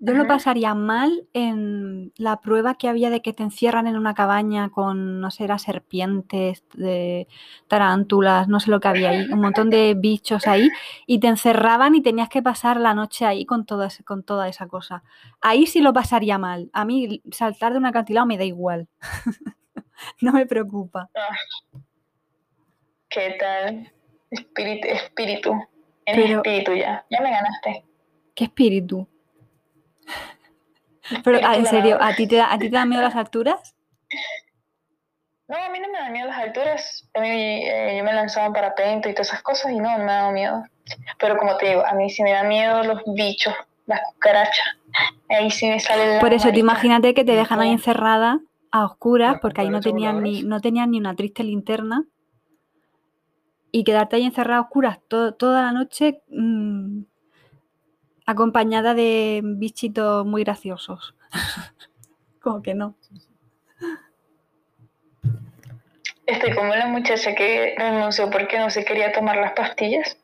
Yo 0.00 0.14
lo 0.14 0.28
pasaría 0.28 0.74
mal 0.74 1.26
en 1.32 2.12
la 2.16 2.40
prueba 2.40 2.76
que 2.76 2.88
había 2.88 3.10
de 3.10 3.20
que 3.20 3.32
te 3.32 3.42
encierran 3.42 3.88
en 3.88 3.96
una 3.96 4.14
cabaña 4.14 4.70
con, 4.70 5.20
no 5.20 5.32
sé, 5.32 5.42
era 5.42 5.58
serpientes, 5.58 6.62
de 6.74 7.26
tarántulas, 7.66 8.46
no 8.46 8.60
sé 8.60 8.70
lo 8.70 8.78
que 8.78 8.86
había 8.86 9.10
ahí, 9.10 9.26
un 9.32 9.40
montón 9.40 9.70
de 9.70 9.94
bichos 9.94 10.46
ahí, 10.46 10.70
y 11.06 11.18
te 11.18 11.26
encerraban 11.26 11.96
y 11.96 12.00
tenías 12.00 12.28
que 12.28 12.42
pasar 12.42 12.78
la 12.78 12.94
noche 12.94 13.26
ahí 13.26 13.44
con, 13.44 13.66
todo 13.66 13.88
con 14.04 14.22
toda 14.22 14.48
esa 14.48 14.68
cosa. 14.68 15.02
Ahí 15.40 15.66
sí 15.66 15.80
lo 15.80 15.92
pasaría 15.92 16.38
mal. 16.38 16.70
A 16.72 16.84
mí 16.84 17.20
saltar 17.32 17.72
de 17.72 17.78
un 17.78 17.86
acantilado 17.86 18.26
me 18.26 18.38
da 18.38 18.44
igual. 18.44 18.86
no 20.20 20.32
me 20.32 20.46
preocupa. 20.46 21.10
Ah. 21.16 21.80
¿Qué 23.08 23.36
tal? 23.40 23.92
Espíritu. 24.30 24.86
espíritu. 24.86 25.52
espíritu 26.06 26.72
ya. 26.74 27.04
Ya 27.10 27.20
me 27.20 27.30
ganaste. 27.32 27.84
¿Qué 28.36 28.44
espíritu? 28.44 29.08
Pero, 31.24 31.38
ah, 31.44 31.56
en 31.56 31.66
serio, 31.66 31.98
¿a 32.00 32.14
ti, 32.14 32.26
te 32.26 32.36
da, 32.36 32.52
¿a 32.52 32.58
ti 32.58 32.70
te 32.70 32.76
dan 32.76 32.88
miedo 32.88 33.02
las 33.02 33.16
alturas? 33.16 33.74
No, 35.48 35.56
a 35.56 35.70
mí 35.70 35.80
no 35.80 35.88
me 35.88 35.98
dan 35.98 36.12
miedo 36.12 36.26
las 36.26 36.38
alturas. 36.38 37.08
A 37.14 37.20
mí 37.20 37.28
eh, 37.66 37.96
yo 37.96 38.04
me 38.04 38.12
lanzaba 38.12 38.46
en 38.46 38.52
parapente 38.52 39.10
y 39.10 39.14
todas 39.14 39.28
esas 39.28 39.42
cosas 39.42 39.72
y 39.72 39.78
no, 39.78 39.96
me 39.98 40.04
da 40.04 40.30
miedo. 40.30 40.62
Pero 41.18 41.38
como 41.38 41.56
te 41.56 41.70
digo, 41.70 41.86
a 41.86 41.94
mí 41.94 42.10
sí 42.10 42.22
me 42.22 42.32
dan 42.32 42.48
miedo 42.48 42.82
los 42.84 43.02
bichos, 43.06 43.54
las 43.86 44.00
cucarachas. 44.12 44.76
Ahí 45.30 45.50
sí 45.50 45.66
me 45.68 45.80
sale 45.80 46.20
Por 46.20 46.34
eso, 46.34 46.50
te 46.50 46.58
imagínate 46.58 47.14
que 47.14 47.24
te 47.24 47.34
dejan 47.34 47.60
ahí 47.60 47.70
encerrada 47.70 48.40
a 48.70 48.84
oscuras, 48.84 49.38
porque 49.40 49.62
ahí 49.62 49.70
no 49.70 49.80
tenían, 49.80 50.22
ni, 50.22 50.42
no 50.42 50.60
tenían 50.60 50.90
ni 50.90 50.98
una 50.98 51.14
triste 51.14 51.42
linterna. 51.44 52.04
Y 53.72 53.84
quedarte 53.84 54.16
ahí 54.16 54.24
encerrada 54.24 54.58
a 54.58 54.62
oscuras 54.62 54.98
toda 55.08 55.62
la 55.62 55.72
noche, 55.72 56.22
mm, 56.28 57.02
acompañada 58.28 58.92
de 58.92 59.40
bichitos 59.42 60.26
muy 60.26 60.44
graciosos. 60.44 61.14
como 62.42 62.60
que 62.60 62.74
no. 62.74 62.94
Estoy 66.26 66.54
como 66.54 66.74
la 66.74 66.88
muchacha 66.88 67.34
que 67.34 67.74
renunció 67.78 68.28
porque 68.28 68.58
no 68.58 68.68
se 68.68 68.84
quería 68.84 69.12
tomar 69.12 69.38
las 69.38 69.52
pastillas. 69.52 70.18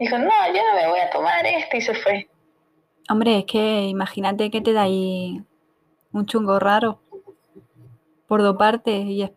Dijo, 0.00 0.18
no, 0.18 0.30
yo 0.48 0.60
no 0.66 0.74
me 0.74 0.88
voy 0.88 0.98
a 0.98 1.10
tomar 1.10 1.46
este 1.46 1.76
y 1.76 1.80
se 1.80 1.94
fue. 1.94 2.28
Hombre, 3.08 3.38
es 3.38 3.44
que 3.44 3.82
imagínate 3.82 4.50
que 4.50 4.60
te 4.60 4.72
da 4.72 4.82
ahí 4.82 5.40
un 6.10 6.26
chungo 6.26 6.58
raro 6.58 7.00
por 8.26 8.42
dos 8.42 8.56
partes 8.56 9.04
y 9.04 9.22
es, 9.22 9.30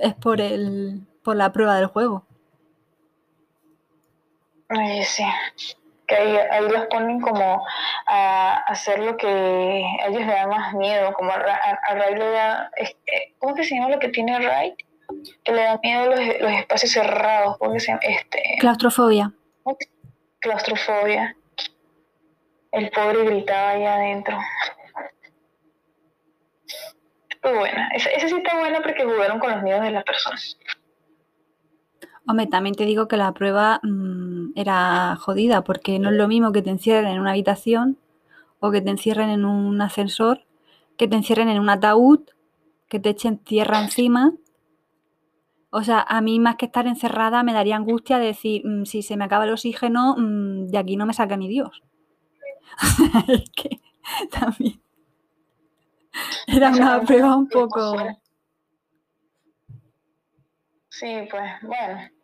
es 0.00 0.14
por 0.14 0.40
el 0.40 1.02
por 1.22 1.36
la 1.36 1.52
prueba 1.52 1.76
del 1.76 1.86
juego. 1.86 2.26
Ay, 4.70 5.04
sí. 5.04 5.24
Que 6.06 6.16
ahí, 6.16 6.68
los 6.68 6.86
ponen 6.86 7.20
como 7.20 7.64
a 8.06 8.56
hacer 8.66 9.00
lo 9.00 9.16
que 9.16 9.26
a 9.26 10.06
ellos 10.06 10.26
le 10.26 10.32
da 10.32 10.46
más 10.46 10.74
miedo, 10.74 11.12
como 11.12 11.30
a, 11.30 11.38
Ray 11.38 12.14
le 12.14 12.30
da... 12.30 12.70
¿Cómo 13.38 13.54
que 13.54 13.64
se 13.64 13.74
llama 13.74 13.90
lo 13.90 13.98
que 13.98 14.08
tiene 14.08 14.38
Ray? 14.38 14.74
Que 15.44 15.52
le 15.52 15.62
da 15.62 15.80
miedo 15.82 16.06
los, 16.06 16.20
los 16.40 16.52
espacios 16.52 16.92
cerrados. 16.92 17.58
¿Cómo 17.58 17.72
que 17.72 17.80
se 17.80 17.88
llama? 17.88 18.00
Este, 18.02 18.42
claustrofobia. 18.58 19.32
Claustrofobia. 20.38 21.36
El 22.72 22.90
pobre 22.90 23.24
gritaba 23.24 23.70
ahí 23.70 23.84
adentro. 23.84 24.38
Muy 27.42 27.52
buena. 27.54 27.88
Esa, 27.94 28.10
esa 28.10 28.28
sí 28.28 28.36
está 28.36 28.56
buena 28.56 28.80
porque 28.80 29.04
jugaron 29.04 29.40
con 29.40 29.50
los 29.50 29.62
miedos 29.62 29.82
de 29.82 29.90
las 29.90 30.04
personas. 30.04 30.56
Hombre, 32.26 32.46
también 32.46 32.76
te 32.76 32.84
digo 32.84 33.08
que 33.08 33.16
la 33.16 33.32
prueba 33.32 33.80
mm, 33.82 34.29
era 34.54 35.16
jodida, 35.16 35.62
porque 35.62 35.98
no 35.98 36.10
es 36.10 36.16
lo 36.16 36.28
mismo 36.28 36.52
que 36.52 36.62
te 36.62 36.70
encierren 36.70 37.12
en 37.12 37.20
una 37.20 37.30
habitación 37.30 37.98
o 38.60 38.70
que 38.70 38.80
te 38.80 38.90
encierren 38.90 39.30
en 39.30 39.44
un 39.44 39.80
ascensor, 39.80 40.44
que 40.96 41.08
te 41.08 41.16
encierren 41.16 41.48
en 41.48 41.58
un 41.60 41.70
ataúd, 41.70 42.20
que 42.88 43.00
te 43.00 43.10
echen 43.10 43.38
tierra 43.38 43.82
encima. 43.82 44.34
O 45.70 45.82
sea, 45.82 46.04
a 46.06 46.20
mí 46.20 46.38
más 46.40 46.56
que 46.56 46.66
estar 46.66 46.86
encerrada 46.86 47.42
me 47.42 47.52
daría 47.52 47.76
angustia 47.76 48.18
decir, 48.18 48.66
mm, 48.66 48.84
si 48.84 49.02
se 49.02 49.16
me 49.16 49.24
acaba 49.24 49.44
el 49.44 49.52
oxígeno, 49.52 50.16
mm, 50.18 50.66
de 50.66 50.78
aquí 50.78 50.96
no 50.96 51.06
me 51.06 51.14
saca 51.14 51.36
ni 51.36 51.48
Dios. 51.48 51.82
es 53.28 53.50
que 53.50 53.80
también 54.30 54.80
era 56.46 56.70
una 56.70 57.00
prueba 57.02 57.36
un 57.36 57.48
poco... 57.48 57.96
Sí, 60.88 61.28
pues 61.30 61.50
bueno. 61.62 62.19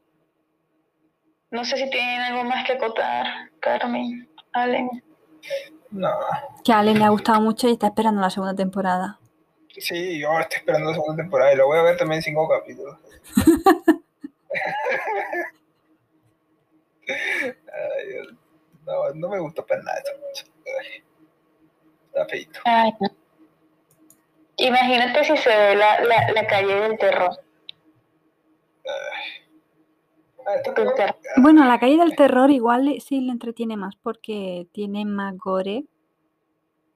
No 1.51 1.65
sé 1.65 1.77
si 1.77 1.89
tienen 1.91 2.21
algo 2.21 2.45
más 2.45 2.67
que 2.67 2.73
acotar, 2.73 3.27
Carmen, 3.61 4.29
Allen. 4.53 4.91
No. 5.91 6.11
Que 6.65 6.73
a 6.73 6.81
Allen 6.81 6.99
le 6.99 7.05
ha 7.05 7.11
gustado 7.11 7.41
mucho 7.41 7.69
y 7.69 7.73
está 7.73 7.87
esperando 7.87 8.21
la 8.21 8.31
segunda 8.31 8.55
temporada. 8.55 9.21
Sí, 9.79 10.19
yo 10.19 10.39
estoy 10.41 10.59
esperando 10.59 10.91
la 10.91 10.95
segunda 10.95 11.23
temporada 11.23 11.53
y 11.53 11.57
lo 11.57 11.67
voy 11.67 11.79
a 11.79 11.83
ver 11.83 11.97
también 11.97 12.19
en 12.19 12.23
cinco 12.23 12.49
capítulos. 12.49 12.99
no, 18.87 19.15
no 19.15 19.29
me 19.29 19.39
gusta 19.39 19.65
para 19.65 19.83
nada 19.83 20.03
Está 22.09 22.27
feito. 22.27 22.61
Imagínate 24.57 25.25
si 25.25 25.37
se 25.37 25.51
ve 25.51 25.77
la, 25.77 26.01
la, 26.01 26.33
la 26.33 26.47
calle 26.47 26.75
del 26.75 26.99
terror. 26.99 27.39
Ay. 28.85 29.36
Bueno, 31.39 31.65
la 31.65 31.79
calle 31.81 31.97
del 31.97 32.15
terror 32.17 32.51
igual 32.51 33.01
sí 33.01 33.21
le 33.21 33.33
entretiene 33.33 33.77
más 33.77 33.97
porque 33.97 34.69
tiene 34.73 35.05
más 35.05 35.37
gore 35.37 35.85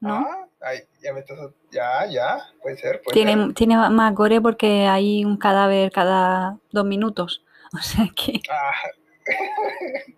¿no? 0.01 0.15
Ah, 0.17 0.47
ay, 0.63 0.79
ya 1.03 1.13
me 1.13 1.21
estás. 1.21 1.39
Ya, 1.71 2.07
ya, 2.07 2.39
puede 2.63 2.77
ser. 2.79 3.03
Puede 3.03 3.13
Tiene, 3.15 3.45
ser. 3.45 3.55
tiene 3.55 3.77
más 3.77 4.15
gore 4.15 4.41
porque 4.41 4.87
hay 4.87 5.25
un 5.27 5.37
cadáver 5.37 5.91
cada 5.93 6.59
dos 6.71 6.85
minutos. 6.85 7.45
O 7.73 7.79
sea 7.79 8.05
que 8.17 8.41
Ah, 8.51 8.73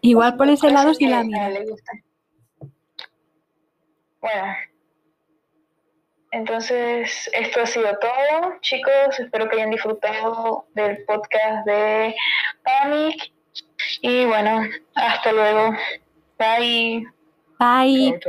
igual 0.00 0.36
por 0.36 0.48
ese 0.48 0.70
lado 0.70 0.94
sí 0.94 1.06
la 1.06 1.18
a 1.18 1.20
él 1.20 1.26
miro. 1.28 1.48
le 1.48 1.70
gustan. 1.70 2.02
Bueno, 4.20 4.42
entonces 6.34 7.30
esto 7.32 7.60
ha 7.62 7.66
sido 7.66 7.96
todo, 7.98 8.54
chicos. 8.60 9.18
Espero 9.18 9.48
que 9.48 9.56
hayan 9.56 9.70
disfrutado 9.70 10.66
del 10.74 11.04
podcast 11.04 11.64
de 11.64 12.14
Panic. 12.64 13.32
Y 14.00 14.24
bueno, 14.24 14.62
hasta 14.94 15.32
luego. 15.32 15.76
Bye. 16.38 17.06
Bye. 17.58 18.20